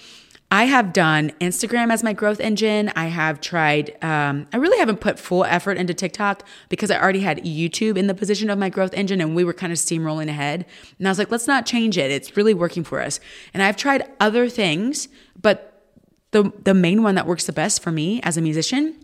I 0.53 0.65
have 0.65 0.93
done 0.93 1.31
Instagram 1.41 1.91
as 1.91 2.03
my 2.03 2.13
growth 2.13 2.39
engine. 2.39 2.91
I 2.95 3.05
have 3.07 3.41
tried, 3.41 3.97
um, 4.03 4.45
I 4.53 4.57
really 4.57 4.77
haven't 4.77 4.97
put 4.97 5.17
full 5.17 5.43
effort 5.45 5.77
into 5.77 5.95
TikTok 5.95 6.45
because 6.69 6.91
I 6.91 7.01
already 7.01 7.21
had 7.21 7.39
YouTube 7.39 7.97
in 7.97 8.05
the 8.05 8.13
position 8.13 8.51
of 8.51 8.59
my 8.59 8.69
growth 8.69 8.93
engine 8.93 9.19
and 9.19 9.35
we 9.35 9.43
were 9.43 9.53
kind 9.53 9.73
of 9.73 9.79
steamrolling 9.79 10.27
ahead. 10.27 10.67
And 10.99 11.07
I 11.07 11.09
was 11.09 11.17
like, 11.17 11.31
let's 11.31 11.47
not 11.47 11.65
change 11.65 11.97
it. 11.97 12.11
It's 12.11 12.37
really 12.37 12.53
working 12.53 12.83
for 12.83 13.01
us. 13.01 13.19
And 13.51 13.63
I've 13.63 13.75
tried 13.75 14.07
other 14.19 14.47
things, 14.47 15.07
but 15.41 15.87
the, 16.29 16.53
the 16.63 16.75
main 16.75 17.01
one 17.01 17.15
that 17.15 17.25
works 17.25 17.47
the 17.47 17.51
best 17.51 17.81
for 17.81 17.91
me 17.91 18.21
as 18.21 18.37
a 18.37 18.41
musician 18.41 19.03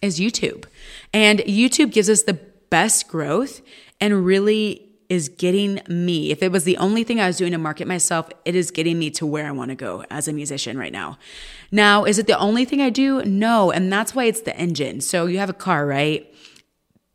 is 0.00 0.18
YouTube. 0.18 0.64
And 1.12 1.40
YouTube 1.40 1.92
gives 1.92 2.08
us 2.08 2.22
the 2.22 2.40
best 2.70 3.06
growth 3.06 3.60
and 4.00 4.24
really 4.24 4.83
is 5.14 5.28
getting 5.28 5.80
me. 5.88 6.30
If 6.30 6.42
it 6.42 6.52
was 6.52 6.64
the 6.64 6.76
only 6.76 7.04
thing 7.04 7.20
I 7.20 7.26
was 7.28 7.38
doing 7.38 7.52
to 7.52 7.58
market 7.58 7.86
myself, 7.86 8.28
it 8.44 8.54
is 8.54 8.70
getting 8.70 8.98
me 8.98 9.10
to 9.12 9.24
where 9.24 9.46
I 9.46 9.52
want 9.52 9.70
to 9.70 9.74
go 9.74 10.04
as 10.10 10.28
a 10.28 10.32
musician 10.32 10.76
right 10.76 10.92
now. 10.92 11.18
Now, 11.70 12.04
is 12.04 12.18
it 12.18 12.26
the 12.26 12.38
only 12.38 12.64
thing 12.64 12.82
I 12.82 12.90
do? 12.90 13.24
No. 13.24 13.70
And 13.70 13.92
that's 13.92 14.14
why 14.14 14.24
it's 14.24 14.42
the 14.42 14.56
engine. 14.56 15.00
So 15.00 15.26
you 15.26 15.38
have 15.38 15.48
a 15.48 15.54
car, 15.54 15.86
right? 15.86 16.30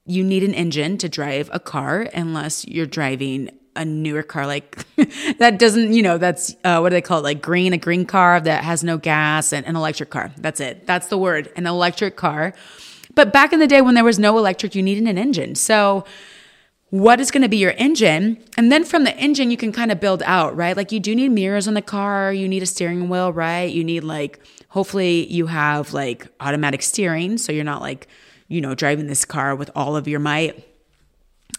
You 0.05 0.23
need 0.23 0.43
an 0.43 0.53
engine 0.53 0.97
to 0.99 1.09
drive 1.09 1.49
a 1.53 1.59
car 1.59 2.07
unless 2.13 2.65
you're 2.65 2.87
driving 2.87 3.51
a 3.75 3.85
newer 3.85 4.23
car 4.23 4.47
like 4.47 4.83
that 5.37 5.59
doesn't 5.59 5.93
you 5.93 6.01
know 6.01 6.17
that's 6.17 6.55
uh, 6.65 6.79
what 6.79 6.89
do 6.89 6.95
they 6.95 7.01
call 7.01 7.19
it 7.19 7.23
like 7.23 7.41
green 7.41 7.71
a 7.71 7.77
green 7.77 8.03
car 8.03 8.41
that 8.41 8.63
has 8.63 8.83
no 8.83 8.97
gas 8.97 9.53
and 9.53 9.65
an 9.67 9.75
electric 9.75 10.09
car 10.09 10.33
that's 10.37 10.59
it 10.59 10.85
that's 10.87 11.07
the 11.07 11.17
word 11.17 11.49
an 11.55 11.67
electric 11.67 12.17
car 12.17 12.53
but 13.13 13.31
back 13.31 13.53
in 13.53 13.59
the 13.59 13.67
day 13.67 13.79
when 13.79 13.93
there 13.93 14.03
was 14.03 14.17
no 14.19 14.37
electric 14.39 14.73
you 14.73 14.81
needed 14.81 15.07
an 15.07 15.19
engine 15.19 15.53
so 15.53 16.03
what 16.89 17.19
is 17.19 17.29
going 17.29 17.43
to 17.43 17.49
be 17.49 17.57
your 17.57 17.73
engine. 17.77 18.43
And 18.57 18.71
then 18.71 18.83
from 18.83 19.03
the 19.03 19.15
engine, 19.17 19.51
you 19.51 19.57
can 19.57 19.71
kind 19.71 19.91
of 19.91 19.99
build 19.99 20.23
out, 20.25 20.55
right? 20.55 20.75
Like 20.75 20.91
you 20.91 20.99
do 20.99 21.15
need 21.15 21.29
mirrors 21.29 21.67
on 21.67 21.75
the 21.75 21.81
car, 21.81 22.33
you 22.33 22.47
need 22.47 22.63
a 22.63 22.65
steering 22.65 23.09
wheel, 23.09 23.31
right? 23.31 23.71
You 23.71 23.83
need 23.83 24.03
like, 24.03 24.39
hopefully, 24.69 25.31
you 25.31 25.47
have 25.47 25.93
like 25.93 26.27
automatic 26.39 26.81
steering. 26.81 27.37
So 27.37 27.51
you're 27.51 27.63
not 27.63 27.81
like, 27.81 28.07
you 28.47 28.61
know, 28.61 28.73
driving 28.73 29.07
this 29.07 29.25
car 29.25 29.55
with 29.55 29.69
all 29.75 29.95
of 29.95 30.07
your 30.07 30.19
might. 30.19 30.65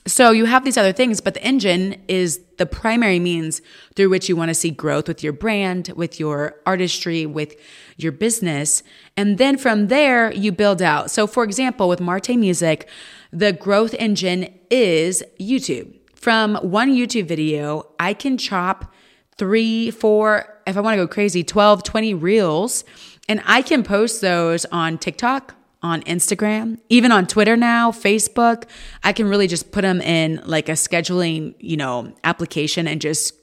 So 0.06 0.30
you 0.30 0.46
have 0.46 0.64
these 0.64 0.76
other 0.76 0.92
things, 0.92 1.20
but 1.20 1.34
the 1.34 1.42
engine 1.44 2.00
is 2.08 2.40
the 2.56 2.66
primary 2.66 3.18
means 3.18 3.60
through 3.94 4.08
which 4.08 4.28
you 4.28 4.36
want 4.36 4.48
to 4.48 4.54
see 4.54 4.70
growth 4.70 5.06
with 5.06 5.22
your 5.22 5.32
brand, 5.32 5.92
with 5.94 6.18
your 6.18 6.56
artistry, 6.64 7.26
with 7.26 7.54
your 7.96 8.10
business. 8.10 8.82
And 9.16 9.36
then 9.38 9.58
from 9.58 9.88
there, 9.88 10.32
you 10.32 10.52
build 10.52 10.80
out. 10.80 11.10
So, 11.10 11.26
for 11.26 11.44
example, 11.44 11.88
with 11.88 12.00
Marte 12.00 12.30
Music, 12.30 12.88
the 13.32 13.52
growth 13.52 13.94
engine 13.98 14.52
is 14.70 15.22
YouTube. 15.40 15.96
From 16.14 16.56
one 16.56 16.94
YouTube 16.94 17.26
video, 17.26 17.86
I 17.98 18.12
can 18.14 18.36
chop 18.36 18.92
three, 19.36 19.90
four, 19.90 20.60
if 20.66 20.76
I 20.76 20.80
want 20.80 20.94
to 20.94 21.04
go 21.04 21.08
crazy, 21.08 21.42
12, 21.42 21.82
20 21.82 22.14
reels, 22.14 22.84
and 23.28 23.42
I 23.46 23.62
can 23.62 23.82
post 23.82 24.20
those 24.20 24.66
on 24.66 24.98
TikTok, 24.98 25.54
on 25.82 26.02
Instagram, 26.02 26.78
even 26.90 27.10
on 27.10 27.26
Twitter 27.26 27.56
now, 27.56 27.90
Facebook. 27.90 28.64
I 29.02 29.12
can 29.14 29.28
really 29.28 29.46
just 29.46 29.72
put 29.72 29.80
them 29.82 30.02
in 30.02 30.42
like 30.44 30.68
a 30.68 30.72
scheduling, 30.72 31.54
you 31.58 31.76
know, 31.76 32.14
application 32.22 32.86
and 32.86 33.00
just 33.00 33.34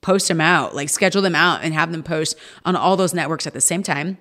post 0.00 0.28
them 0.28 0.40
out, 0.40 0.76
like 0.76 0.88
schedule 0.88 1.22
them 1.22 1.34
out 1.34 1.64
and 1.64 1.74
have 1.74 1.90
them 1.90 2.02
post 2.04 2.36
on 2.64 2.76
all 2.76 2.96
those 2.96 3.14
networks 3.14 3.46
at 3.46 3.52
the 3.52 3.60
same 3.60 3.82
time. 3.82 4.18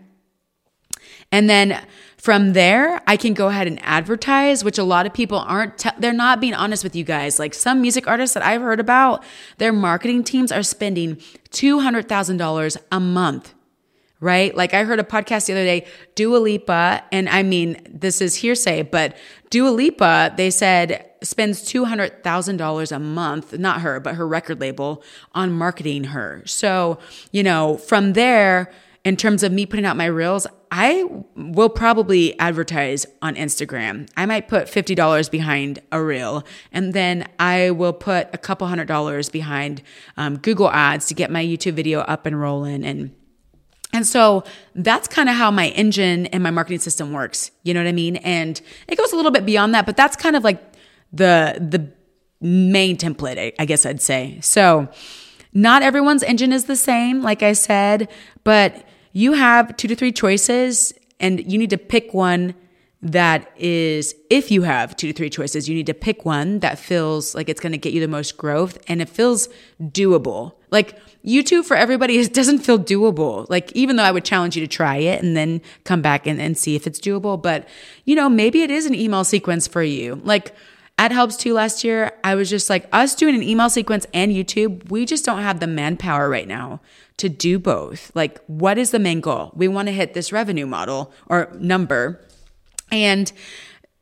And 1.31 1.49
then 1.49 1.81
from 2.17 2.53
there, 2.53 3.01
I 3.07 3.17
can 3.17 3.33
go 3.33 3.47
ahead 3.47 3.67
and 3.67 3.79
advertise, 3.81 4.63
which 4.63 4.77
a 4.77 4.83
lot 4.83 5.05
of 5.05 5.13
people 5.13 5.39
aren't, 5.39 5.77
te- 5.77 5.89
they're 5.97 6.13
not 6.13 6.39
being 6.39 6.53
honest 6.53 6.83
with 6.83 6.95
you 6.95 7.03
guys. 7.03 7.39
Like 7.39 7.53
some 7.53 7.81
music 7.81 8.07
artists 8.07 8.33
that 8.33 8.43
I've 8.43 8.61
heard 8.61 8.79
about, 8.79 9.23
their 9.57 9.73
marketing 9.73 10.23
teams 10.23 10.51
are 10.51 10.63
spending 10.63 11.15
$200,000 11.51 12.77
a 12.91 12.99
month 12.99 13.53
right? 14.21 14.55
Like 14.55 14.73
I 14.73 14.83
heard 14.83 14.99
a 14.99 15.03
podcast 15.03 15.47
the 15.47 15.53
other 15.53 15.65
day, 15.65 15.85
Dua 16.15 16.37
Lipa, 16.37 17.03
and 17.11 17.27
I 17.27 17.41
mean, 17.43 17.81
this 17.89 18.21
is 18.21 18.35
hearsay, 18.35 18.83
but 18.83 19.17
Dua 19.49 19.69
Lipa, 19.69 20.33
they 20.37 20.51
said 20.51 21.09
spends 21.23 21.61
$200,000 21.63 22.91
a 22.95 22.99
month, 22.99 23.57
not 23.57 23.81
her, 23.81 23.99
but 23.99 24.15
her 24.15 24.27
record 24.27 24.61
label 24.61 25.03
on 25.33 25.51
marketing 25.51 26.05
her. 26.05 26.43
So, 26.45 26.99
you 27.31 27.43
know, 27.43 27.77
from 27.77 28.13
there, 28.13 28.71
in 29.03 29.17
terms 29.17 29.43
of 29.43 29.51
me 29.51 29.65
putting 29.65 29.85
out 29.85 29.97
my 29.97 30.05
reels, 30.05 30.47
I 30.71 31.05
will 31.35 31.67
probably 31.67 32.39
advertise 32.39 33.05
on 33.21 33.35
Instagram. 33.35 34.09
I 34.15 34.25
might 34.25 34.47
put 34.47 34.67
$50 34.67 35.29
behind 35.29 35.79
a 35.91 36.01
reel, 36.01 36.45
and 36.71 36.93
then 36.93 37.27
I 37.39 37.71
will 37.71 37.91
put 37.91 38.29
a 38.33 38.37
couple 38.37 38.67
hundred 38.67 38.87
dollars 38.87 39.27
behind 39.27 39.81
um, 40.15 40.37
Google 40.37 40.71
ads 40.71 41.07
to 41.07 41.13
get 41.13 41.29
my 41.29 41.43
YouTube 41.43 41.73
video 41.73 41.99
up 41.99 42.25
and 42.25 42.39
rolling. 42.39 42.85
And 42.85 43.13
and 43.93 44.07
so 44.07 44.45
that's 44.73 45.09
kind 45.09 45.27
of 45.27 45.35
how 45.35 45.51
my 45.51 45.67
engine 45.69 46.27
and 46.27 46.41
my 46.41 46.51
marketing 46.51 46.79
system 46.79 47.11
works. 47.11 47.51
You 47.63 47.73
know 47.73 47.81
what 47.81 47.89
I 47.89 47.91
mean? 47.91 48.15
And 48.17 48.61
it 48.87 48.97
goes 48.97 49.11
a 49.11 49.17
little 49.17 49.31
bit 49.31 49.45
beyond 49.45 49.75
that, 49.75 49.85
but 49.85 49.97
that's 49.97 50.15
kind 50.15 50.37
of 50.37 50.45
like 50.45 50.63
the 51.11 51.57
the 51.59 51.91
main 52.39 52.95
template, 52.95 53.53
I 53.59 53.65
guess 53.65 53.85
I'd 53.85 54.01
say. 54.01 54.39
So 54.41 54.87
not 55.53 55.83
everyone's 55.83 56.23
engine 56.23 56.53
is 56.53 56.65
the 56.65 56.77
same, 56.77 57.21
like 57.21 57.43
I 57.43 57.51
said, 57.51 58.07
but 58.45 58.85
you 59.13 59.33
have 59.33 59.75
two 59.77 59.87
to 59.87 59.95
three 59.95 60.11
choices 60.11 60.93
and 61.19 61.51
you 61.51 61.57
need 61.57 61.69
to 61.69 61.77
pick 61.77 62.13
one 62.13 62.55
that 63.03 63.51
is 63.57 64.13
if 64.29 64.51
you 64.51 64.61
have 64.61 64.95
two 64.95 65.07
to 65.07 65.13
three 65.13 65.29
choices, 65.29 65.67
you 65.67 65.73
need 65.73 65.87
to 65.87 65.93
pick 65.93 66.23
one 66.23 66.59
that 66.59 66.77
feels 66.77 67.33
like 67.33 67.49
it's 67.49 67.59
going 67.59 67.71
to 67.71 67.77
get 67.77 67.93
you 67.93 67.99
the 67.99 68.07
most 68.07 68.37
growth 68.37 68.77
and 68.87 69.01
it 69.01 69.09
feels 69.09 69.49
doable. 69.81 70.53
Like 70.69 70.99
YouTube 71.25 71.65
for 71.65 71.75
everybody 71.75 72.17
is, 72.17 72.29
doesn't 72.29 72.59
feel 72.59 72.77
doable. 72.77 73.47
Like 73.49 73.71
even 73.73 73.95
though 73.95 74.03
I 74.03 74.11
would 74.11 74.25
challenge 74.25 74.55
you 74.55 74.61
to 74.61 74.67
try 74.67 74.97
it 74.97 75.23
and 75.23 75.35
then 75.35 75.61
come 75.83 76.01
back 76.01 76.27
and, 76.27 76.39
and 76.39 76.57
see 76.57 76.75
if 76.75 76.85
it's 76.85 76.99
doable, 76.99 77.41
but 77.41 77.67
you 78.05 78.15
know, 78.15 78.29
maybe 78.29 78.61
it 78.61 78.69
is 78.69 78.85
an 78.85 78.93
email 78.93 79.23
sequence 79.23 79.67
for 79.67 79.81
you. 79.81 80.21
Like 80.23 80.55
at 80.99 81.11
Helps 81.11 81.37
Too 81.37 81.55
last 81.55 81.83
year, 81.83 82.11
I 82.23 82.35
was 82.35 82.51
just 82.51 82.69
like, 82.69 82.87
us 82.91 83.15
doing 83.15 83.33
an 83.33 83.41
email 83.41 83.71
sequence 83.71 84.05
and 84.13 84.31
YouTube, 84.31 84.91
we 84.91 85.07
just 85.07 85.25
don't 85.25 85.41
have 85.41 85.59
the 85.59 85.65
manpower 85.65 86.29
right 86.29 86.47
now 86.47 86.81
to 87.17 87.29
do 87.29 87.59
both. 87.59 88.11
Like, 88.15 88.43
what 88.47 88.77
is 88.77 88.91
the 88.91 88.99
main 88.99 89.21
goal? 89.21 89.51
We 89.55 89.67
want 89.67 89.87
to 89.87 89.91
hit 89.93 90.13
this 90.13 90.31
revenue 90.31 90.65
model 90.65 91.13
or 91.27 91.51
number 91.59 92.27
and 92.91 93.31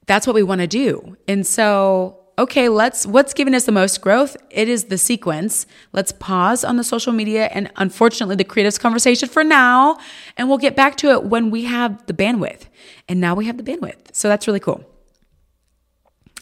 that's 0.07 0.25
what 0.25 0.33
we 0.33 0.43
want 0.43 0.61
to 0.61 0.67
do. 0.67 1.15
And 1.27 1.45
so, 1.45 2.19
okay, 2.39 2.67
let's 2.67 3.05
what's 3.05 3.33
giving 3.33 3.53
us 3.53 3.65
the 3.65 3.71
most 3.71 4.01
growth? 4.01 4.35
It 4.49 4.67
is 4.67 4.85
the 4.85 4.97
sequence. 4.97 5.67
Let's 5.93 6.11
pause 6.11 6.63
on 6.63 6.77
the 6.77 6.83
social 6.83 7.13
media 7.13 7.45
and 7.45 7.71
unfortunately 7.75 8.35
the 8.35 8.43
creatives 8.43 8.79
conversation 8.79 9.29
for 9.29 9.43
now, 9.43 9.99
and 10.35 10.49
we'll 10.49 10.57
get 10.57 10.75
back 10.75 10.97
to 10.97 11.11
it 11.11 11.25
when 11.25 11.51
we 11.51 11.65
have 11.65 12.05
the 12.07 12.13
bandwidth. 12.13 12.65
And 13.07 13.21
now 13.21 13.35
we 13.35 13.45
have 13.45 13.57
the 13.57 13.63
bandwidth. 13.63 14.13
So 14.13 14.27
that's 14.27 14.47
really 14.47 14.59
cool. 14.59 14.83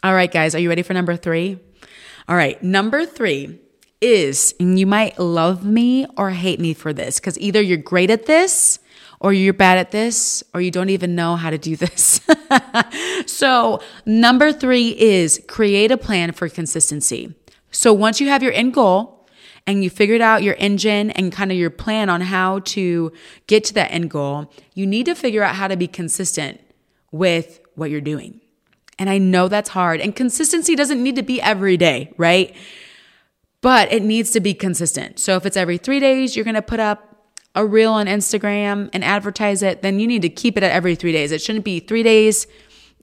All 0.03 0.13
right, 0.13 0.31
guys, 0.31 0.55
are 0.55 0.59
you 0.59 0.69
ready 0.69 0.83
for 0.83 0.93
number 0.93 1.15
3? 1.15 1.59
All 2.29 2.35
right, 2.35 2.61
number 2.63 3.05
3 3.05 3.59
is, 4.01 4.53
and 4.59 4.79
you 4.79 4.85
might 4.85 5.19
love 5.19 5.65
me 5.65 6.05
or 6.17 6.31
hate 6.31 6.59
me 6.59 6.73
for 6.73 6.93
this 6.93 7.19
because 7.19 7.37
either 7.39 7.61
you're 7.61 7.77
great 7.77 8.09
at 8.09 8.25
this 8.25 8.79
or 9.19 9.33
you're 9.33 9.53
bad 9.53 9.77
at 9.79 9.91
this, 9.91 10.43
or 10.53 10.61
you 10.61 10.69
don't 10.69 10.89
even 10.89 11.15
know 11.15 11.35
how 11.35 11.49
to 11.49 11.57
do 11.57 11.75
this. 11.75 12.21
so, 13.25 13.81
number 14.05 14.53
three 14.53 14.89
is 14.89 15.41
create 15.47 15.91
a 15.91 15.97
plan 15.97 16.31
for 16.31 16.47
consistency. 16.49 17.33
So, 17.71 17.93
once 17.93 18.21
you 18.21 18.29
have 18.29 18.43
your 18.43 18.51
end 18.51 18.73
goal 18.73 19.27
and 19.65 19.83
you 19.83 19.89
figured 19.89 20.21
out 20.21 20.43
your 20.43 20.55
engine 20.59 21.09
and 21.11 21.31
kind 21.31 21.51
of 21.51 21.57
your 21.57 21.71
plan 21.71 22.09
on 22.09 22.21
how 22.21 22.59
to 22.59 23.11
get 23.47 23.63
to 23.65 23.73
that 23.73 23.91
end 23.91 24.11
goal, 24.11 24.53
you 24.75 24.85
need 24.85 25.07
to 25.07 25.15
figure 25.15 25.43
out 25.43 25.55
how 25.55 25.67
to 25.67 25.75
be 25.75 25.87
consistent 25.87 26.61
with 27.11 27.59
what 27.75 27.89
you're 27.89 28.01
doing. 28.01 28.39
And 28.99 29.09
I 29.09 29.17
know 29.17 29.47
that's 29.47 29.69
hard, 29.69 29.99
and 29.99 30.15
consistency 30.15 30.75
doesn't 30.75 31.01
need 31.01 31.15
to 31.15 31.23
be 31.23 31.41
every 31.41 31.77
day, 31.77 32.13
right? 32.17 32.55
But 33.61 33.91
it 33.91 34.03
needs 34.03 34.31
to 34.31 34.39
be 34.39 34.53
consistent. 34.53 35.19
So, 35.19 35.35
if 35.35 35.45
it's 35.45 35.57
every 35.57 35.77
three 35.77 35.99
days, 35.99 36.35
you're 36.35 36.45
gonna 36.45 36.61
put 36.61 36.79
up 36.79 37.07
a 37.55 37.65
reel 37.65 37.91
on 37.91 38.05
Instagram 38.05 38.89
and 38.93 39.03
advertise 39.03 39.63
it, 39.63 39.81
then 39.81 39.99
you 39.99 40.05
need 40.05 40.21
to 40.21 40.29
keep 40.29 40.57
it 40.57 40.63
at 40.63 40.71
every 40.71 40.93
three 40.93 41.11
days. 41.11 41.31
It 41.31 41.41
shouldn't 41.41 41.65
be 41.65 41.79
three 41.79 42.03
days, 42.03 42.45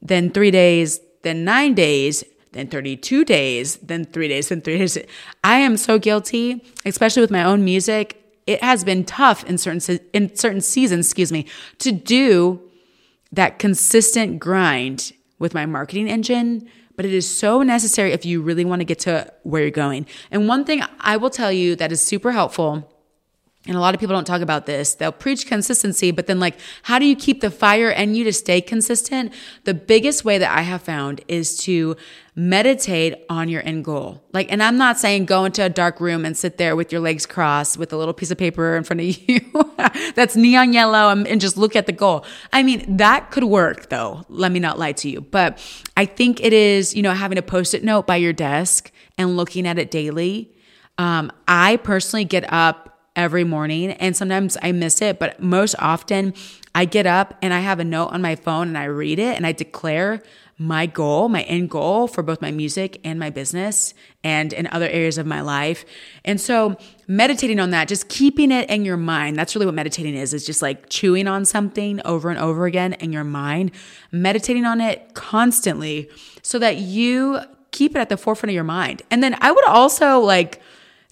then 0.00 0.30
three 0.30 0.52
days, 0.52 1.00
then 1.23 1.44
nine 1.44 1.75
days, 1.75 2.23
then 2.52 2.68
32 2.68 3.25
days, 3.25 3.76
then 3.78 4.04
three 4.04 4.28
days, 4.28 4.49
then 4.49 4.61
three 4.61 4.78
days. 4.78 4.96
I 5.42 5.56
am 5.58 5.76
so 5.76 5.99
guilty, 5.99 6.64
especially 6.84 7.20
with 7.20 7.32
my 7.32 7.42
own 7.42 7.64
music. 7.64 8.20
It 8.46 8.62
has 8.62 8.84
been 8.84 9.04
tough 9.04 9.44
in 9.44 9.58
certain 9.58 9.99
in 10.12 10.37
certain 10.37 10.61
seasons, 10.61 11.06
excuse 11.06 11.32
me, 11.32 11.46
to 11.78 11.90
do 11.90 12.61
that 13.32 13.58
consistent 13.58 14.38
grind 14.38 15.12
with 15.40 15.52
my 15.52 15.66
marketing 15.66 16.08
engine, 16.08 16.68
but 16.96 17.04
it 17.04 17.12
is 17.12 17.28
so 17.28 17.62
necessary 17.62 18.12
if 18.12 18.24
you 18.24 18.42
really 18.42 18.64
want 18.64 18.80
to 18.80 18.84
get 18.84 19.00
to 19.00 19.32
where 19.42 19.62
you're 19.62 19.70
going. 19.70 20.06
And 20.30 20.48
one 20.48 20.64
thing 20.64 20.82
I 21.00 21.16
will 21.16 21.30
tell 21.30 21.52
you 21.52 21.76
that 21.76 21.92
is 21.92 22.00
super 22.00 22.32
helpful 22.32 22.90
and 23.66 23.76
a 23.76 23.80
lot 23.80 23.94
of 23.94 24.00
people 24.00 24.14
don't 24.14 24.26
talk 24.26 24.42
about 24.42 24.66
this. 24.66 24.94
They'll 24.94 25.11
preach 25.11 25.47
consistency, 25.47 26.11
but 26.11 26.26
then 26.26 26.38
like, 26.38 26.56
how 26.83 26.99
do 26.99 27.06
you 27.06 27.16
keep 27.16 27.40
the 27.40 27.50
fire 27.50 27.88
in 27.88 28.14
you 28.14 28.23
to 28.25 28.33
stay 28.33 28.61
consistent? 28.61 29.33
The 29.64 29.73
biggest 29.73 30.23
way 30.23 30.37
that 30.37 30.54
I 30.54 30.62
have 30.62 30.83
found 30.83 31.23
is 31.28 31.56
to 31.61 31.97
meditate 32.37 33.25
on 33.30 33.49
your 33.49 33.64
end 33.64 33.87
goal. 33.87 34.23
Like, 34.35 34.52
and 34.52 34.62
I'm 34.62 34.76
not 34.76 34.99
saying 34.99 35.25
go 35.25 35.47
into 35.47 35.64
a 35.64 35.71
dark 35.71 35.99
room 35.99 36.26
and 36.26 36.37
sit 36.37 36.59
there 36.59 36.76
with 36.76 36.92
your 36.92 37.00
legs 37.00 37.25
crossed 37.25 37.78
with 37.78 37.90
a 37.92 37.97
little 37.97 38.12
piece 38.12 38.30
of 38.30 38.37
paper 38.37 38.76
in 38.76 38.85
front 38.85 39.00
of 39.00 39.06
you 39.28 39.40
that's 40.14 40.37
neon 40.37 40.75
yellow 40.75 41.09
and, 41.09 41.26
and 41.26 41.40
just 41.40 41.56
look 41.56 41.75
at 41.75 41.87
the 41.87 41.92
goal. 41.92 42.26
I 42.52 42.62
mean, 42.62 42.99
that 42.99 43.30
could 43.30 43.44
work 43.44 43.88
though. 43.88 44.26
Let 44.28 44.52
me 44.52 44.61
not 44.61 44.78
lie 44.78 44.92
to 44.92 45.09
you. 45.09 45.23
But 45.23 45.59
I 45.97 46.04
think 46.04 46.44
it 46.44 46.52
is, 46.52 46.94
you 46.94 47.02
know, 47.02 47.12
having 47.12 47.38
a 47.38 47.42
post 47.42 47.73
it 47.73 47.83
note 47.83 48.06
by 48.06 48.16
your 48.16 48.35
desk 48.35 48.92
and 49.16 49.38
looking 49.38 49.66
at 49.66 49.78
it 49.78 49.90
daily. 49.90 50.50
Um, 50.99 51.33
I 51.49 51.76
personally 51.76 52.25
get 52.25 52.52
up 52.52 52.93
every 53.16 53.44
morning. 53.44 53.92
And 53.92 54.16
sometimes 54.16 54.56
I 54.62 54.73
miss 54.73 55.00
it, 55.00 55.18
but 55.18 55.40
most 55.40 55.75
often 55.78 56.35
I 56.74 56.85
get 56.85 57.07
up 57.07 57.37
and 57.40 57.55
I 57.55 57.61
have 57.61 57.79
a 57.79 57.85
note 57.85 58.09
on 58.09 58.20
my 58.20 58.35
phone 58.37 58.68
and 58.68 58.79
I 58.79 58.85
read 58.85 59.18
it 59.18 59.37
and 59.37 59.46
I 59.46 59.53
declare 59.53 60.22
my 60.57 60.87
goal, 60.87 61.29
my 61.29 61.42
end 61.42 61.68
goal 61.68 62.07
for 62.07 62.22
both 62.22 62.40
my 62.40 62.50
music 62.53 63.00
and 63.03 63.18
my 63.18 63.29
business 63.29 63.92
and 64.22 64.53
in 64.53 64.68
other 64.68 64.88
areas 64.88 65.18
of 65.18 65.27
my 65.27 65.40
life. 65.40 65.85
And 66.24 66.40
so 66.40 66.77
meditating 67.09 67.59
on 67.59 67.70
that, 67.70 67.88
just 67.88 68.09
keeping 68.09 68.53
it 68.53 68.70
in 68.70 68.85
your 68.85 68.96
mind. 68.96 69.37
That's 69.37 69.55
really 69.55 69.66
what 69.66 69.74
meditating 69.74 70.14
is, 70.14 70.33
is 70.33 70.46
just 70.46 70.62
like 70.62 70.88
chewing 70.88 71.27
on 71.27 71.44
something 71.44 72.00
over 72.05 72.31
and 72.31 72.38
over 72.38 72.66
again 72.66 72.92
in 72.94 73.12
your 73.12 73.24
mind, 73.24 73.72
meditating 74.12 74.64
on 74.64 74.81
it 74.81 75.14
constantly 75.14 76.09
so 76.42 76.59
that 76.61 76.77
you 76.77 77.40
keep 77.72 77.96
it 77.96 77.98
at 77.98 78.09
the 78.09 78.16
forefront 78.16 78.50
of 78.50 78.55
your 78.55 78.64
mind. 78.64 79.03
And 79.11 79.22
then 79.22 79.37
I 79.40 79.50
would 79.50 79.66
also 79.66 80.20
like 80.20 80.61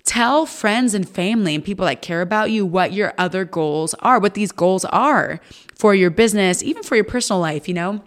Tell 0.04 0.46
friends 0.46 0.94
and 0.94 1.08
family 1.08 1.54
and 1.54 1.64
people 1.64 1.86
that 1.86 2.02
care 2.02 2.22
about 2.22 2.50
you 2.50 2.66
what 2.66 2.92
your 2.92 3.14
other 3.18 3.44
goals 3.44 3.94
are, 4.00 4.18
what 4.18 4.34
these 4.34 4.50
goals 4.50 4.84
are 4.86 5.40
for 5.76 5.94
your 5.94 6.10
business, 6.10 6.62
even 6.62 6.82
for 6.82 6.96
your 6.96 7.04
personal 7.04 7.40
life, 7.40 7.68
you 7.68 7.74
know? 7.74 8.02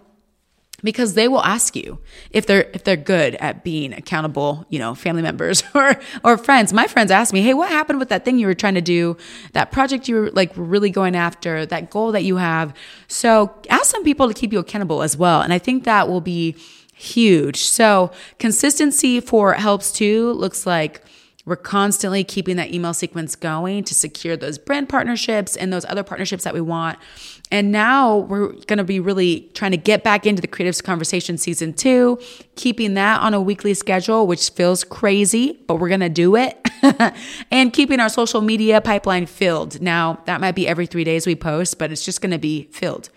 Because 0.82 1.14
they 1.14 1.26
will 1.26 1.42
ask 1.42 1.74
you 1.74 1.98
if 2.30 2.46
they're 2.46 2.68
if 2.74 2.84
they're 2.84 2.96
good 2.98 3.34
at 3.36 3.64
being 3.64 3.94
accountable, 3.94 4.66
you 4.68 4.78
know, 4.78 4.94
family 4.94 5.22
members 5.22 5.62
or 5.74 5.98
or 6.22 6.36
friends. 6.36 6.70
My 6.74 6.86
friends 6.86 7.10
ask 7.10 7.32
me, 7.32 7.40
"Hey, 7.40 7.54
what 7.54 7.70
happened 7.70 7.98
with 7.98 8.10
that 8.10 8.26
thing 8.26 8.38
you 8.38 8.46
were 8.46 8.54
trying 8.54 8.74
to 8.74 8.82
do? 8.82 9.16
That 9.54 9.72
project 9.72 10.06
you 10.06 10.16
were 10.16 10.30
like 10.32 10.52
really 10.54 10.90
going 10.90 11.16
after, 11.16 11.64
that 11.64 11.88
goal 11.88 12.12
that 12.12 12.24
you 12.24 12.36
have?" 12.36 12.74
So, 13.08 13.54
ask 13.70 13.86
some 13.86 14.04
people 14.04 14.28
to 14.28 14.34
keep 14.34 14.52
you 14.52 14.58
accountable 14.58 15.02
as 15.02 15.16
well. 15.16 15.40
And 15.40 15.50
I 15.50 15.58
think 15.58 15.84
that 15.84 16.08
will 16.08 16.20
be 16.20 16.56
huge. 16.94 17.62
So, 17.62 18.12
consistency 18.38 19.18
for 19.20 19.54
helps 19.54 19.90
too 19.90 20.32
looks 20.32 20.66
like 20.66 21.02
we're 21.46 21.56
constantly 21.56 22.24
keeping 22.24 22.56
that 22.56 22.74
email 22.74 22.92
sequence 22.92 23.36
going 23.36 23.84
to 23.84 23.94
secure 23.94 24.36
those 24.36 24.58
brand 24.58 24.88
partnerships 24.88 25.56
and 25.56 25.72
those 25.72 25.84
other 25.86 26.02
partnerships 26.02 26.44
that 26.44 26.52
we 26.52 26.60
want. 26.60 26.98
And 27.50 27.70
now 27.70 28.18
we're 28.18 28.48
going 28.48 28.78
to 28.78 28.84
be 28.84 28.98
really 28.98 29.48
trying 29.54 29.70
to 29.70 29.76
get 29.76 30.02
back 30.02 30.26
into 30.26 30.42
the 30.42 30.48
Creatives 30.48 30.82
Conversation 30.82 31.38
season 31.38 31.72
two, 31.72 32.18
keeping 32.56 32.94
that 32.94 33.20
on 33.20 33.34
a 33.34 33.40
weekly 33.40 33.72
schedule, 33.74 34.26
which 34.26 34.50
feels 34.50 34.82
crazy, 34.82 35.62
but 35.68 35.76
we're 35.76 35.88
going 35.88 36.00
to 36.00 36.08
do 36.08 36.34
it. 36.34 36.58
and 37.50 37.72
keeping 37.72 38.00
our 38.00 38.08
social 38.08 38.40
media 38.40 38.80
pipeline 38.80 39.26
filled. 39.26 39.80
Now, 39.80 40.20
that 40.26 40.40
might 40.40 40.54
be 40.54 40.66
every 40.68 40.86
three 40.86 41.04
days 41.04 41.26
we 41.26 41.34
post, 41.34 41.78
but 41.78 41.90
it's 41.92 42.04
just 42.04 42.20
going 42.20 42.32
to 42.32 42.38
be 42.38 42.68
filled. 42.72 43.10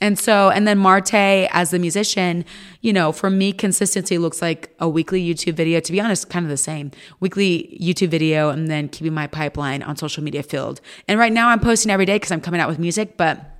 And 0.00 0.18
so, 0.18 0.50
and 0.50 0.66
then 0.66 0.78
Marte 0.78 1.14
as 1.14 1.70
the 1.70 1.78
musician, 1.78 2.44
you 2.80 2.92
know, 2.92 3.12
for 3.12 3.30
me, 3.30 3.52
consistency 3.52 4.16
looks 4.18 4.40
like 4.40 4.74
a 4.78 4.88
weekly 4.88 5.22
YouTube 5.22 5.54
video. 5.54 5.80
To 5.80 5.92
be 5.92 6.00
honest, 6.00 6.30
kind 6.30 6.44
of 6.44 6.50
the 6.50 6.56
same 6.56 6.90
weekly 7.20 7.78
YouTube 7.80 8.08
video 8.08 8.48
and 8.48 8.68
then 8.68 8.88
keeping 8.88 9.14
my 9.14 9.26
pipeline 9.26 9.82
on 9.82 9.96
social 9.96 10.22
media 10.22 10.42
filled. 10.42 10.80
And 11.08 11.18
right 11.18 11.32
now 11.32 11.48
I'm 11.48 11.60
posting 11.60 11.90
every 11.90 12.06
day 12.06 12.16
because 12.16 12.32
I'm 12.32 12.40
coming 12.40 12.60
out 12.60 12.68
with 12.68 12.78
music, 12.78 13.16
but 13.16 13.52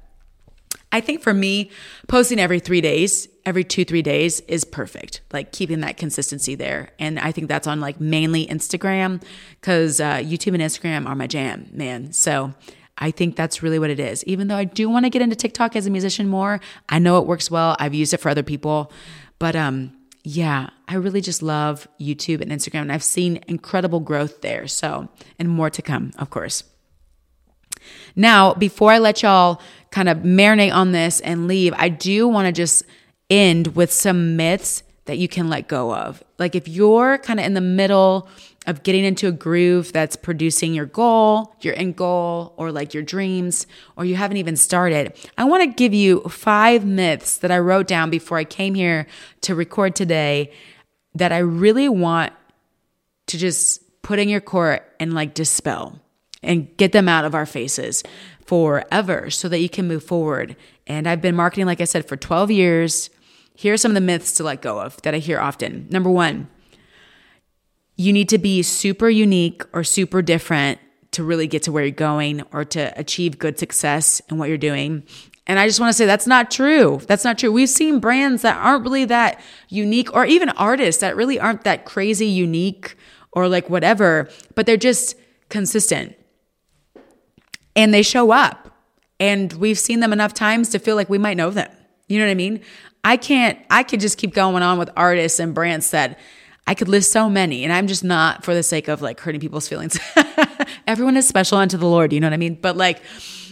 I 0.92 1.00
think 1.00 1.22
for 1.22 1.32
me, 1.32 1.70
posting 2.06 2.38
every 2.38 2.60
three 2.60 2.82
days, 2.82 3.26
every 3.46 3.64
two, 3.64 3.84
three 3.84 4.02
days 4.02 4.40
is 4.40 4.64
perfect. 4.64 5.22
Like 5.32 5.50
keeping 5.50 5.80
that 5.80 5.96
consistency 5.96 6.54
there. 6.54 6.90
And 6.98 7.18
I 7.18 7.32
think 7.32 7.48
that's 7.48 7.66
on 7.66 7.80
like 7.80 8.00
mainly 8.00 8.46
Instagram 8.46 9.22
because 9.60 10.00
uh, 10.00 10.16
YouTube 10.16 10.54
and 10.54 10.62
Instagram 10.62 11.06
are 11.08 11.14
my 11.14 11.26
jam, 11.26 11.68
man. 11.72 12.12
So 12.12 12.52
I 12.98 13.10
think 13.10 13.36
that's 13.36 13.62
really 13.62 13.78
what 13.78 13.90
it 13.90 13.98
is. 13.98 14.22
Even 14.24 14.48
though 14.48 14.56
I 14.56 14.64
do 14.64 14.88
want 14.88 15.06
to 15.06 15.10
get 15.10 15.22
into 15.22 15.34
TikTok 15.34 15.74
as 15.74 15.86
a 15.86 15.90
musician 15.90 16.28
more, 16.28 16.60
I 16.88 16.98
know 16.98 17.18
it 17.18 17.26
works 17.26 17.50
well. 17.50 17.74
I've 17.80 17.94
used 17.94 18.12
it 18.12 18.18
for 18.18 18.28
other 18.28 18.42
people. 18.42 18.92
But 19.38 19.56
um, 19.56 19.96
yeah, 20.24 20.70
I 20.86 20.94
really 20.96 21.22
just 21.22 21.42
love 21.42 21.88
YouTube 21.98 22.42
and 22.42 22.52
Instagram. 22.52 22.82
And 22.82 22.92
I've 22.92 23.02
seen 23.02 23.40
incredible 23.48 24.00
growth 24.00 24.42
there. 24.42 24.68
So, 24.68 25.08
and 25.38 25.48
more 25.48 25.70
to 25.70 25.82
come, 25.82 26.12
of 26.18 26.30
course. 26.30 26.64
Now, 28.16 28.54
before 28.54 28.92
I 28.92 28.98
let 28.98 29.22
y'all 29.22 29.60
kind 29.90 30.08
of 30.08 30.18
marinate 30.18 30.72
on 30.72 30.92
this 30.92 31.20
and 31.20 31.46
leave, 31.46 31.74
I 31.76 31.88
do 31.88 32.28
want 32.28 32.46
to 32.46 32.52
just 32.52 32.84
end 33.30 33.76
with 33.76 33.92
some 33.92 34.36
myths 34.36 34.82
that 35.06 35.18
you 35.18 35.28
can 35.28 35.48
let 35.48 35.68
go 35.68 35.94
of. 35.94 36.22
Like 36.38 36.54
if 36.54 36.68
you're 36.68 37.18
kind 37.18 37.40
of 37.40 37.46
in 37.46 37.54
the 37.54 37.60
middle 37.60 38.28
of 38.66 38.84
getting 38.84 39.04
into 39.04 39.26
a 39.26 39.32
groove 39.32 39.92
that's 39.92 40.14
producing 40.14 40.74
your 40.74 40.86
goal, 40.86 41.56
your 41.60 41.74
end 41.76 41.96
goal, 41.96 42.54
or 42.56 42.70
like 42.70 42.94
your 42.94 43.02
dreams, 43.02 43.66
or 43.96 44.04
you 44.04 44.14
haven't 44.14 44.36
even 44.36 44.56
started, 44.56 45.12
I 45.36 45.44
want 45.44 45.64
to 45.64 45.74
give 45.74 45.92
you 45.92 46.20
five 46.22 46.84
myths 46.84 47.38
that 47.38 47.50
I 47.50 47.58
wrote 47.58 47.88
down 47.88 48.10
before 48.10 48.38
I 48.38 48.44
came 48.44 48.74
here 48.74 49.06
to 49.42 49.54
record 49.54 49.96
today 49.96 50.52
that 51.14 51.32
I 51.32 51.38
really 51.38 51.88
want 51.88 52.32
to 53.26 53.38
just 53.38 53.80
put 54.02 54.18
in 54.18 54.28
your 54.28 54.40
court 54.40 54.88
and 55.00 55.12
like 55.12 55.34
dispel 55.34 55.98
and 56.42 56.76
get 56.76 56.92
them 56.92 57.08
out 57.08 57.24
of 57.24 57.34
our 57.34 57.46
faces 57.46 58.02
forever 58.46 59.30
so 59.30 59.48
that 59.48 59.60
you 59.60 59.68
can 59.68 59.88
move 59.88 60.04
forward 60.04 60.56
And 60.86 61.08
I've 61.08 61.22
been 61.22 61.36
marketing, 61.36 61.66
like 61.66 61.80
I 61.80 61.84
said, 61.84 62.08
for 62.08 62.16
12 62.16 62.50
years. 62.50 63.08
Here 63.54 63.72
are 63.72 63.76
some 63.76 63.92
of 63.92 63.94
the 63.94 64.00
myths 64.00 64.32
to 64.32 64.44
let 64.44 64.62
go 64.62 64.80
of 64.80 65.00
that 65.02 65.14
I 65.14 65.18
hear 65.18 65.38
often. 65.38 65.86
Number 65.90 66.10
one, 66.10 66.48
you 67.96 68.12
need 68.12 68.28
to 68.30 68.38
be 68.38 68.62
super 68.62 69.08
unique 69.08 69.62
or 69.72 69.84
super 69.84 70.22
different 70.22 70.80
to 71.12 71.22
really 71.22 71.46
get 71.46 71.62
to 71.62 71.72
where 71.72 71.84
you're 71.84 71.92
going 71.92 72.42
or 72.52 72.64
to 72.64 72.92
achieve 72.98 73.38
good 73.38 73.58
success 73.58 74.20
in 74.28 74.38
what 74.38 74.48
you're 74.48 74.58
doing. 74.58 75.04
And 75.46 75.58
I 75.58 75.68
just 75.68 75.78
want 75.78 75.90
to 75.90 75.94
say 75.94 76.04
that's 76.06 76.26
not 76.26 76.50
true. 76.50 77.00
That's 77.06 77.24
not 77.24 77.38
true. 77.38 77.52
We've 77.52 77.68
seen 77.68 78.00
brands 78.00 78.42
that 78.42 78.56
aren't 78.56 78.84
really 78.84 79.04
that 79.04 79.40
unique 79.68 80.12
or 80.14 80.24
even 80.24 80.48
artists 80.50 81.00
that 81.00 81.14
really 81.14 81.38
aren't 81.38 81.64
that 81.64 81.84
crazy 81.84 82.26
unique 82.26 82.96
or 83.32 83.48
like 83.48 83.70
whatever, 83.70 84.28
but 84.54 84.66
they're 84.66 84.76
just 84.76 85.14
consistent 85.48 86.16
and 87.76 87.92
they 87.92 88.02
show 88.02 88.30
up. 88.30 88.70
And 89.20 89.52
we've 89.54 89.78
seen 89.78 90.00
them 90.00 90.12
enough 90.12 90.34
times 90.34 90.70
to 90.70 90.78
feel 90.78 90.96
like 90.96 91.08
we 91.08 91.18
might 91.18 91.36
know 91.36 91.50
them. 91.50 91.70
You 92.08 92.18
know 92.18 92.26
what 92.26 92.32
I 92.32 92.34
mean? 92.34 92.60
I 93.04 93.16
can't, 93.16 93.58
I 93.70 93.82
could 93.82 94.00
just 94.00 94.18
keep 94.18 94.34
going 94.34 94.62
on 94.62 94.78
with 94.78 94.90
artists 94.96 95.38
and 95.38 95.54
brands 95.54 95.90
that 95.90 96.18
I 96.66 96.74
could 96.74 96.88
list 96.88 97.10
so 97.10 97.28
many, 97.28 97.64
and 97.64 97.72
I'm 97.72 97.88
just 97.88 98.04
not 98.04 98.44
for 98.44 98.54
the 98.54 98.62
sake 98.62 98.86
of 98.86 99.02
like 99.02 99.18
hurting 99.18 99.40
people's 99.40 99.68
feelings. 99.68 99.98
Everyone 100.86 101.16
is 101.16 101.26
special 101.26 101.58
unto 101.58 101.76
the 101.76 101.86
Lord, 101.86 102.12
you 102.12 102.20
know 102.20 102.28
what 102.28 102.34
I 102.34 102.36
mean? 102.36 102.54
But 102.54 102.76
like, 102.76 103.02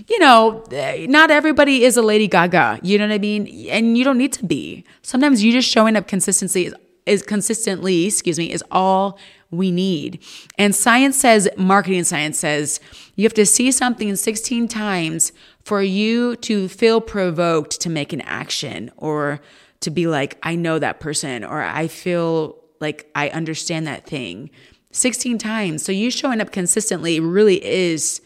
you 0.09 0.19
know, 0.21 0.63
eh, 0.71 1.07
not 1.09 1.31
everybody 1.31 1.85
is 1.85 1.97
a 1.97 2.03
Lady 2.03 2.29
Gaga, 2.29 2.81
you 2.83 2.99
know 2.99 3.07
what 3.07 3.15
I 3.15 3.19
mean? 3.19 3.47
And 3.69 3.99
you 3.99 4.05
don't 4.05 4.19
need 4.19 4.33
to 4.35 4.45
be. 4.45 4.85
Sometimes 5.03 5.43
you 5.43 5.53
just 5.53 5.69
showing 5.69 5.97
up 5.97 6.07
consistency 6.07 6.67
is, 6.67 6.75
is 7.07 7.23
consistently, 7.23 8.07
excuse 8.07 8.39
me, 8.39 8.53
is 8.53 8.63
all 8.71 9.19
we 9.51 9.71
need. 9.71 10.23
And 10.59 10.75
science 10.75 11.17
says, 11.17 11.49
marketing 11.57 12.05
science 12.05 12.39
says, 12.39 12.81
you 13.17 13.25
have 13.25 13.35
to 13.35 13.47
see 13.47 13.71
something 13.73 14.15
16 14.15 14.69
times 14.69 15.33
for 15.65 15.83
you 15.83 16.37
to 16.37 16.69
feel 16.69 17.01
provoked 17.01 17.81
to 17.81 17.91
make 17.91 18.13
an 18.13 18.21
action 18.23 18.91
or 18.97 19.41
to 19.81 19.91
be 19.91 20.07
like, 20.07 20.39
I 20.43 20.57
know 20.57 20.79
that 20.79 21.01
person 21.01 21.45
or 21.45 21.63
I 21.63 21.89
feel 21.89 22.57
like 22.81 23.11
I 23.15 23.29
understand 23.31 23.87
that 23.87 24.07
thing 24.07 24.51
16 24.93 25.39
times. 25.39 25.83
So 25.83 25.93
you 25.93 26.11
showing 26.11 26.41
up 26.41 26.53
consistently 26.53 27.21
really 27.21 27.65
is 27.65 28.21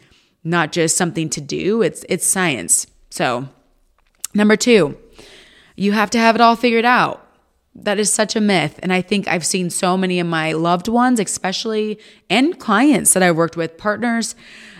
not 0.45 0.73
just 0.73 0.97
something 0.97 1.31
to 1.31 1.41
do, 1.41 1.83
it's 1.83 2.05
it's 2.09 2.27
science. 2.27 2.87
So, 3.11 3.49
number 4.35 4.57
2, 4.57 4.97
you 5.77 5.93
have 5.93 6.11
to 6.11 6.19
have 6.19 6.35
it 6.35 6.41
all 6.41 6.57
figured 6.57 6.85
out. 6.85 7.24
That 7.77 7.99
is 7.99 8.13
such 8.13 8.37
a 8.37 8.41
myth. 8.41 8.79
And 8.83 8.93
I 8.93 9.03
think 9.03 9.27
I've 9.27 9.45
seen 9.45 9.69
so 9.69 9.97
many 9.97 10.21
of 10.21 10.27
my 10.27 10.53
loved 10.53 10.89
ones, 10.89 11.19
especially 11.19 11.99
and 12.31 12.59
clients 12.59 13.15
that 13.15 13.23
I 13.23 13.33
worked 13.33 13.57
with, 13.57 13.77
partners, 13.77 14.35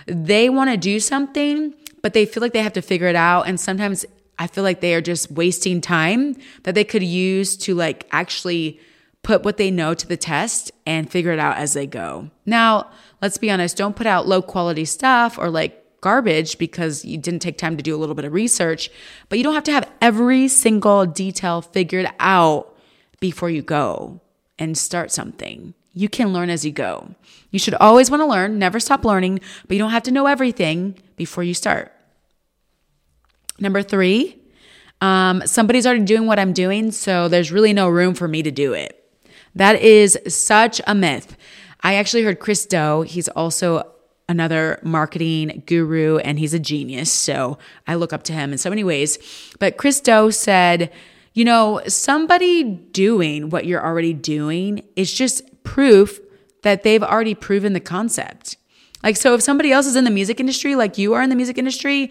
they 0.05 0.49
want 0.49 0.69
to 0.69 0.77
do 0.77 0.99
something, 0.99 1.73
but 2.01 2.13
they 2.13 2.25
feel 2.25 2.41
like 2.41 2.53
they 2.53 2.63
have 2.63 2.73
to 2.73 2.81
figure 2.81 3.07
it 3.07 3.15
out. 3.15 3.47
And 3.47 3.59
sometimes 3.59 4.05
I 4.37 4.47
feel 4.47 4.63
like 4.63 4.81
they 4.81 4.95
are 4.95 5.01
just 5.01 5.31
wasting 5.31 5.81
time 5.81 6.35
that 6.63 6.75
they 6.75 6.83
could 6.83 7.03
use 7.03 7.57
to 7.57 7.75
like 7.75 8.07
actually 8.11 8.79
put 9.23 9.43
what 9.43 9.57
they 9.57 9.71
know 9.71 9.93
to 9.93 10.07
the 10.07 10.17
test 10.17 10.71
and 10.85 11.09
figure 11.09 11.31
it 11.31 11.39
out 11.39 11.57
as 11.57 11.73
they 11.73 11.87
go. 11.87 12.29
Now, 12.45 12.91
let's 13.21 13.37
be 13.37 13.49
honest, 13.49 13.75
don't 13.75 13.95
put 13.95 14.05
out 14.05 14.27
low 14.27 14.41
quality 14.41 14.85
stuff 14.85 15.37
or 15.37 15.49
like 15.49 15.81
garbage 16.01 16.59
because 16.59 17.03
you 17.03 17.17
didn't 17.17 17.41
take 17.41 17.57
time 17.57 17.75
to 17.75 17.83
do 17.83 17.95
a 17.95 17.97
little 17.97 18.13
bit 18.13 18.25
of 18.25 18.33
research, 18.33 18.91
but 19.27 19.39
you 19.39 19.43
don't 19.43 19.55
have 19.55 19.63
to 19.63 19.71
have 19.71 19.91
every 19.99 20.47
single 20.47 21.07
detail 21.07 21.61
figured 21.61 22.07
out 22.19 22.74
before 23.19 23.49
you 23.49 23.61
go 23.61 24.21
and 24.57 24.77
start 24.77 25.11
something. 25.11 25.73
You 25.93 26.09
can 26.09 26.33
learn 26.33 26.49
as 26.49 26.65
you 26.65 26.71
go. 26.71 27.15
You 27.51 27.59
should 27.59 27.73
always 27.75 28.11
want 28.11 28.21
to 28.21 28.25
learn, 28.25 28.59
never 28.59 28.79
stop 28.79 29.05
learning, 29.05 29.39
but 29.67 29.75
you 29.75 29.79
don't 29.79 29.91
have 29.91 30.03
to 30.03 30.11
know 30.11 30.27
everything 30.27 30.95
before 31.15 31.43
you 31.43 31.53
start. 31.53 31.91
Number 33.59 33.81
three, 33.81 34.37
um, 34.99 35.41
somebody's 35.45 35.85
already 35.85 36.03
doing 36.03 36.27
what 36.27 36.39
I'm 36.39 36.51
doing, 36.51 36.91
so 36.91 37.27
there's 37.27 37.51
really 37.51 37.73
no 37.73 37.87
room 37.87 38.13
for 38.13 38.27
me 38.27 38.43
to 38.43 38.51
do 38.51 38.73
it. 38.73 39.01
That 39.55 39.81
is 39.81 40.17
such 40.27 40.81
a 40.85 40.93
myth. 40.93 41.37
I 41.81 41.95
actually 41.95 42.23
heard 42.23 42.39
Chris 42.39 42.65
Do, 42.65 43.03
he's 43.03 43.29
also 43.29 43.91
another 44.27 44.79
marketing 44.83 45.63
guru 45.65 46.17
and 46.17 46.39
he's 46.39 46.53
a 46.53 46.59
genius. 46.59 47.11
So 47.11 47.57
I 47.87 47.95
look 47.95 48.11
up 48.11 48.23
to 48.23 48.33
him 48.33 48.51
in 48.51 48.57
so 48.57 48.69
many 48.69 48.83
ways. 48.83 49.19
But 49.59 49.77
Chris 49.77 50.01
Do 50.01 50.31
said, 50.31 50.91
you 51.35 51.43
know, 51.43 51.81
somebody 51.85 52.63
doing 52.63 53.49
what 53.49 53.65
you're 53.65 53.85
already 53.85 54.13
doing 54.13 54.83
is 54.95 55.13
just 55.13 55.63
proof 55.63 56.21
that 56.63 56.83
they've 56.83 57.03
already 57.03 57.35
proven 57.35 57.73
the 57.73 57.81
concept. 57.81 58.55
Like, 59.03 59.17
so 59.17 59.35
if 59.35 59.41
somebody 59.41 59.71
else 59.71 59.85
is 59.85 59.97
in 59.97 60.05
the 60.05 60.11
music 60.11 60.39
industry, 60.39 60.75
like 60.75 60.97
you 60.97 61.13
are 61.13 61.21
in 61.21 61.29
the 61.29 61.35
music 61.35 61.57
industry, 61.57 62.09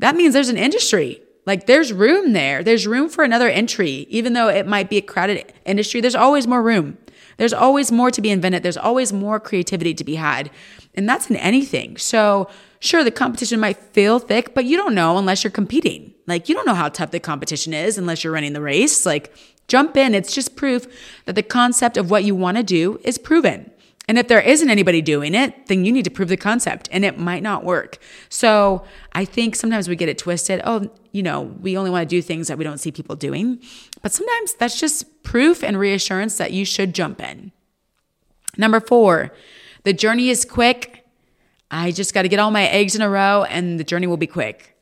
that 0.00 0.16
means 0.16 0.34
there's 0.34 0.48
an 0.48 0.56
industry. 0.56 1.22
Like 1.46 1.66
there's 1.66 1.92
room 1.92 2.32
there. 2.32 2.64
There's 2.64 2.84
room 2.84 3.08
for 3.08 3.22
another 3.22 3.48
entry, 3.48 4.06
even 4.10 4.32
though 4.32 4.48
it 4.48 4.66
might 4.66 4.90
be 4.90 4.98
a 4.98 5.02
crowded 5.02 5.52
industry. 5.64 6.00
There's 6.00 6.16
always 6.16 6.48
more 6.48 6.62
room. 6.62 6.98
There's 7.36 7.52
always 7.52 7.92
more 7.92 8.10
to 8.10 8.20
be 8.20 8.30
invented. 8.30 8.64
There's 8.64 8.76
always 8.76 9.12
more 9.12 9.38
creativity 9.38 9.94
to 9.94 10.04
be 10.04 10.16
had. 10.16 10.50
And 10.94 11.08
that's 11.08 11.30
in 11.30 11.36
anything. 11.36 11.96
So 11.96 12.48
sure, 12.80 13.04
the 13.04 13.12
competition 13.12 13.60
might 13.60 13.76
feel 13.76 14.18
thick, 14.18 14.52
but 14.52 14.64
you 14.64 14.76
don't 14.76 14.96
know 14.96 15.16
unless 15.16 15.44
you're 15.44 15.50
competing. 15.52 16.13
Like 16.26 16.48
you 16.48 16.54
don't 16.54 16.66
know 16.66 16.74
how 16.74 16.88
tough 16.88 17.10
the 17.10 17.20
competition 17.20 17.74
is 17.74 17.98
unless 17.98 18.24
you're 18.24 18.32
running 18.32 18.52
the 18.52 18.60
race. 18.60 19.04
Like 19.04 19.34
jump 19.68 19.96
in. 19.96 20.14
It's 20.14 20.34
just 20.34 20.56
proof 20.56 20.86
that 21.24 21.34
the 21.34 21.42
concept 21.42 21.96
of 21.96 22.10
what 22.10 22.24
you 22.24 22.34
want 22.34 22.56
to 22.56 22.62
do 22.62 23.00
is 23.04 23.18
proven. 23.18 23.70
And 24.06 24.18
if 24.18 24.28
there 24.28 24.40
isn't 24.40 24.68
anybody 24.68 25.00
doing 25.00 25.34
it, 25.34 25.66
then 25.66 25.84
you 25.84 25.92
need 25.92 26.04
to 26.04 26.10
prove 26.10 26.28
the 26.28 26.36
concept 26.36 26.88
and 26.92 27.04
it 27.04 27.18
might 27.18 27.42
not 27.42 27.64
work. 27.64 27.98
So 28.28 28.84
I 29.12 29.24
think 29.24 29.56
sometimes 29.56 29.88
we 29.88 29.96
get 29.96 30.10
it 30.10 30.18
twisted. 30.18 30.60
Oh, 30.64 30.90
you 31.12 31.22
know, 31.22 31.40
we 31.40 31.78
only 31.78 31.90
want 31.90 32.02
to 32.02 32.06
do 32.06 32.20
things 32.20 32.48
that 32.48 32.58
we 32.58 32.64
don't 32.64 32.78
see 32.78 32.92
people 32.92 33.16
doing. 33.16 33.60
But 34.02 34.12
sometimes 34.12 34.54
that's 34.54 34.78
just 34.78 35.22
proof 35.22 35.64
and 35.64 35.78
reassurance 35.78 36.36
that 36.36 36.52
you 36.52 36.66
should 36.66 36.94
jump 36.94 37.22
in. 37.22 37.52
Number 38.58 38.78
four, 38.78 39.32
the 39.84 39.94
journey 39.94 40.28
is 40.28 40.44
quick. 40.44 41.06
I 41.70 41.90
just 41.90 42.12
got 42.12 42.22
to 42.22 42.28
get 42.28 42.38
all 42.38 42.50
my 42.50 42.66
eggs 42.66 42.94
in 42.94 43.00
a 43.00 43.08
row 43.08 43.44
and 43.44 43.80
the 43.80 43.84
journey 43.84 44.06
will 44.06 44.18
be 44.18 44.26
quick. 44.26 44.73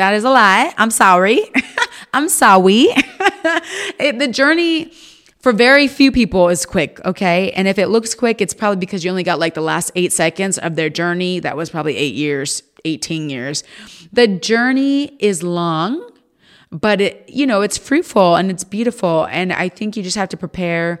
That 0.00 0.14
is 0.14 0.24
a 0.24 0.30
lie. 0.30 0.72
I'm 0.78 0.90
sorry. 0.90 1.42
I'm 2.14 2.30
sorry. 2.30 2.86
the 3.98 4.30
journey 4.32 4.92
for 5.40 5.52
very 5.52 5.88
few 5.88 6.10
people 6.10 6.48
is 6.48 6.64
quick, 6.64 7.04
okay? 7.04 7.50
And 7.50 7.68
if 7.68 7.78
it 7.78 7.88
looks 7.88 8.14
quick, 8.14 8.40
it's 8.40 8.54
probably 8.54 8.78
because 8.78 9.04
you 9.04 9.10
only 9.10 9.24
got 9.24 9.38
like 9.38 9.52
the 9.52 9.60
last 9.60 9.92
eight 9.94 10.10
seconds 10.14 10.56
of 10.56 10.74
their 10.74 10.88
journey. 10.88 11.38
That 11.38 11.54
was 11.54 11.68
probably 11.68 11.98
eight 11.98 12.14
years, 12.14 12.62
18 12.86 13.28
years. 13.28 13.62
The 14.10 14.26
journey 14.26 15.18
is 15.18 15.42
long, 15.42 16.10
but 16.70 17.02
it, 17.02 17.28
you 17.28 17.46
know, 17.46 17.60
it's 17.60 17.76
fruitful 17.76 18.36
and 18.36 18.50
it's 18.50 18.64
beautiful. 18.64 19.26
And 19.26 19.52
I 19.52 19.68
think 19.68 19.98
you 19.98 20.02
just 20.02 20.16
have 20.16 20.30
to 20.30 20.38
prepare 20.38 21.00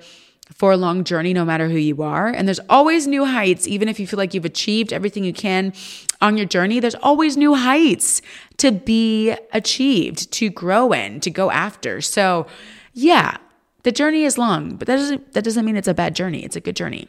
for 0.54 0.72
a 0.72 0.76
long 0.76 1.04
journey, 1.04 1.32
no 1.32 1.44
matter 1.44 1.68
who 1.68 1.76
you 1.76 2.02
are. 2.02 2.28
And 2.28 2.46
there's 2.46 2.60
always 2.68 3.06
new 3.06 3.24
heights, 3.24 3.66
even 3.66 3.88
if 3.88 3.98
you 3.98 4.06
feel 4.06 4.18
like 4.18 4.34
you've 4.34 4.44
achieved 4.44 4.92
everything 4.92 5.24
you 5.24 5.32
can 5.32 5.72
on 6.20 6.36
your 6.36 6.46
journey, 6.46 6.80
there's 6.80 6.96
always 6.96 7.36
new 7.36 7.54
heights 7.54 8.20
to 8.58 8.72
be 8.72 9.34
achieved, 9.52 10.30
to 10.32 10.50
grow 10.50 10.92
in, 10.92 11.20
to 11.20 11.30
go 11.30 11.50
after. 11.50 12.00
So, 12.00 12.46
yeah, 12.92 13.36
the 13.84 13.92
journey 13.92 14.24
is 14.24 14.36
long, 14.36 14.76
but 14.76 14.86
that 14.86 14.96
doesn't 14.96 15.32
that 15.32 15.44
doesn't 15.44 15.64
mean 15.64 15.76
it's 15.76 15.88
a 15.88 15.94
bad 15.94 16.14
journey. 16.14 16.44
It's 16.44 16.56
a 16.56 16.60
good 16.60 16.76
journey. 16.76 17.08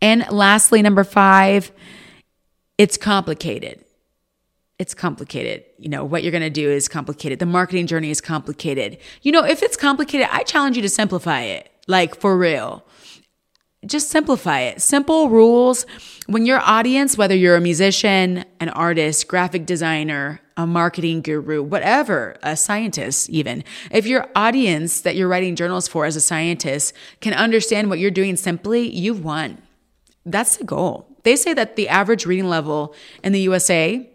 And 0.00 0.26
lastly, 0.30 0.82
number 0.82 1.04
5, 1.04 1.72
it's 2.78 2.96
complicated. 2.96 3.84
It's 4.78 4.94
complicated. 4.94 5.64
You 5.78 5.88
know, 5.88 6.04
what 6.04 6.22
you're 6.22 6.32
going 6.32 6.42
to 6.42 6.50
do 6.50 6.70
is 6.70 6.86
complicated. 6.86 7.38
The 7.38 7.46
marketing 7.46 7.86
journey 7.86 8.10
is 8.10 8.20
complicated. 8.20 8.98
You 9.22 9.32
know, 9.32 9.44
if 9.44 9.62
it's 9.62 9.76
complicated, 9.76 10.28
I 10.30 10.42
challenge 10.42 10.76
you 10.76 10.82
to 10.82 10.88
simplify 10.88 11.40
it. 11.40 11.70
Like 11.86 12.20
for 12.20 12.36
real 12.36 12.84
just 13.86 14.10
simplify 14.10 14.60
it. 14.60 14.82
Simple 14.82 15.28
rules. 15.28 15.86
When 16.26 16.46
your 16.46 16.60
audience, 16.60 17.16
whether 17.16 17.34
you're 17.34 17.56
a 17.56 17.60
musician, 17.60 18.44
an 18.60 18.68
artist, 18.70 19.28
graphic 19.28 19.66
designer, 19.66 20.40
a 20.56 20.66
marketing 20.66 21.22
guru, 21.22 21.62
whatever, 21.62 22.36
a 22.42 22.56
scientist, 22.56 23.28
even, 23.30 23.62
if 23.90 24.06
your 24.06 24.28
audience 24.34 25.02
that 25.02 25.16
you're 25.16 25.28
writing 25.28 25.54
journals 25.54 25.86
for 25.86 26.04
as 26.06 26.16
a 26.16 26.20
scientist 26.20 26.94
can 27.20 27.34
understand 27.34 27.88
what 27.88 27.98
you're 27.98 28.10
doing 28.10 28.36
simply, 28.36 28.88
you've 28.88 29.24
won. 29.24 29.58
That's 30.24 30.56
the 30.56 30.64
goal. 30.64 31.06
They 31.22 31.36
say 31.36 31.54
that 31.54 31.76
the 31.76 31.88
average 31.88 32.26
reading 32.26 32.48
level 32.48 32.94
in 33.22 33.32
the 33.32 33.40
USA 33.40 34.08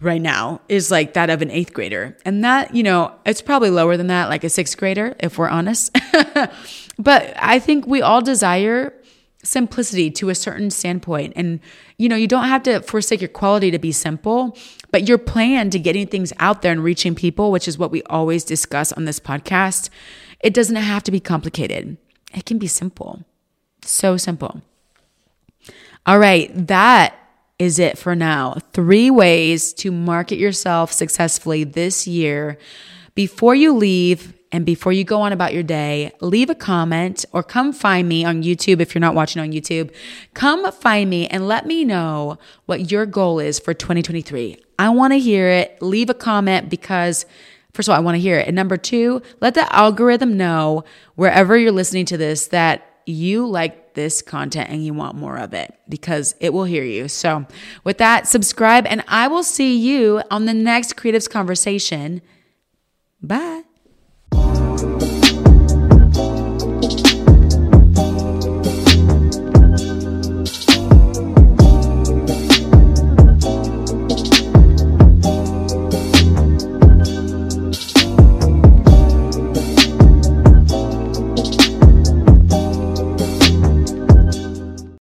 right 0.00 0.20
now 0.20 0.60
is 0.68 0.90
like 0.90 1.14
that 1.14 1.30
of 1.30 1.42
an 1.42 1.50
eighth 1.50 1.72
grader. 1.72 2.16
And 2.24 2.44
that, 2.44 2.74
you 2.74 2.82
know, 2.82 3.12
it's 3.26 3.42
probably 3.42 3.70
lower 3.70 3.96
than 3.96 4.06
that, 4.08 4.28
like 4.28 4.44
a 4.44 4.48
sixth 4.48 4.76
grader, 4.76 5.16
if 5.20 5.38
we're 5.38 5.48
honest. 5.48 5.96
but 6.98 7.32
I 7.36 7.58
think 7.58 7.86
we 7.86 8.00
all 8.02 8.20
desire 8.20 8.94
simplicity 9.42 10.10
to 10.10 10.28
a 10.28 10.34
certain 10.34 10.70
standpoint. 10.70 11.32
And, 11.36 11.60
you 11.96 12.08
know, 12.08 12.16
you 12.16 12.26
don't 12.26 12.48
have 12.48 12.62
to 12.64 12.80
forsake 12.80 13.20
your 13.20 13.28
quality 13.28 13.70
to 13.70 13.78
be 13.78 13.92
simple, 13.92 14.56
but 14.90 15.08
your 15.08 15.18
plan 15.18 15.70
to 15.70 15.78
getting 15.78 16.06
things 16.06 16.32
out 16.38 16.62
there 16.62 16.72
and 16.72 16.82
reaching 16.82 17.14
people, 17.14 17.50
which 17.50 17.68
is 17.68 17.78
what 17.78 17.90
we 17.90 18.02
always 18.04 18.44
discuss 18.44 18.92
on 18.92 19.04
this 19.04 19.20
podcast, 19.20 19.90
it 20.40 20.54
doesn't 20.54 20.76
have 20.76 21.02
to 21.04 21.10
be 21.10 21.20
complicated. 21.20 21.96
It 22.34 22.46
can 22.46 22.58
be 22.58 22.66
simple. 22.66 23.24
So 23.82 24.16
simple. 24.16 24.62
All 26.06 26.18
right, 26.18 26.50
that 26.68 27.17
is 27.58 27.78
it 27.78 27.98
for 27.98 28.14
now. 28.14 28.58
Three 28.72 29.10
ways 29.10 29.72
to 29.74 29.90
market 29.90 30.38
yourself 30.38 30.92
successfully 30.92 31.64
this 31.64 32.06
year. 32.06 32.58
Before 33.14 33.54
you 33.54 33.72
leave, 33.72 34.34
and 34.50 34.64
before 34.64 34.92
you 34.92 35.04
go 35.04 35.20
on 35.20 35.32
about 35.32 35.52
your 35.52 35.62
day, 35.62 36.12
leave 36.20 36.48
a 36.48 36.54
comment 36.54 37.24
or 37.32 37.42
come 37.42 37.72
find 37.72 38.08
me 38.08 38.24
on 38.24 38.42
YouTube 38.42 38.80
if 38.80 38.94
you're 38.94 39.00
not 39.00 39.14
watching 39.14 39.42
on 39.42 39.52
YouTube. 39.52 39.92
Come 40.34 40.70
find 40.72 41.10
me 41.10 41.26
and 41.26 41.46
let 41.46 41.66
me 41.66 41.84
know 41.84 42.38
what 42.66 42.90
your 42.90 43.04
goal 43.04 43.40
is 43.40 43.58
for 43.58 43.74
2023. 43.74 44.56
I 44.78 44.88
want 44.88 45.12
to 45.12 45.18
hear 45.18 45.48
it. 45.48 45.80
Leave 45.82 46.10
a 46.10 46.14
comment 46.14 46.70
because 46.70 47.26
First 47.74 47.88
of 47.88 47.92
all, 47.92 47.98
I 47.98 48.02
want 48.02 48.16
to 48.16 48.20
hear 48.20 48.38
it. 48.38 48.48
And 48.48 48.56
number 48.56 48.76
two, 48.76 49.22
let 49.40 49.54
the 49.54 49.72
algorithm 49.72 50.36
know 50.36 50.82
wherever 51.14 51.56
you're 51.56 51.70
listening 51.70 52.06
to 52.06 52.16
this 52.16 52.48
that 52.48 52.82
you 53.06 53.46
like 53.46 53.87
this 53.98 54.22
content 54.22 54.70
and 54.70 54.86
you 54.86 54.94
want 54.94 55.16
more 55.16 55.36
of 55.36 55.52
it 55.52 55.74
because 55.88 56.36
it 56.38 56.52
will 56.54 56.62
hear 56.62 56.84
you. 56.84 57.08
So, 57.08 57.46
with 57.82 57.98
that, 57.98 58.28
subscribe 58.28 58.86
and 58.86 59.02
I 59.08 59.26
will 59.26 59.42
see 59.42 59.76
you 59.76 60.22
on 60.30 60.44
the 60.44 60.54
next 60.54 60.94
Creatives 60.94 61.28
Conversation. 61.28 62.22
Bye. 63.20 63.64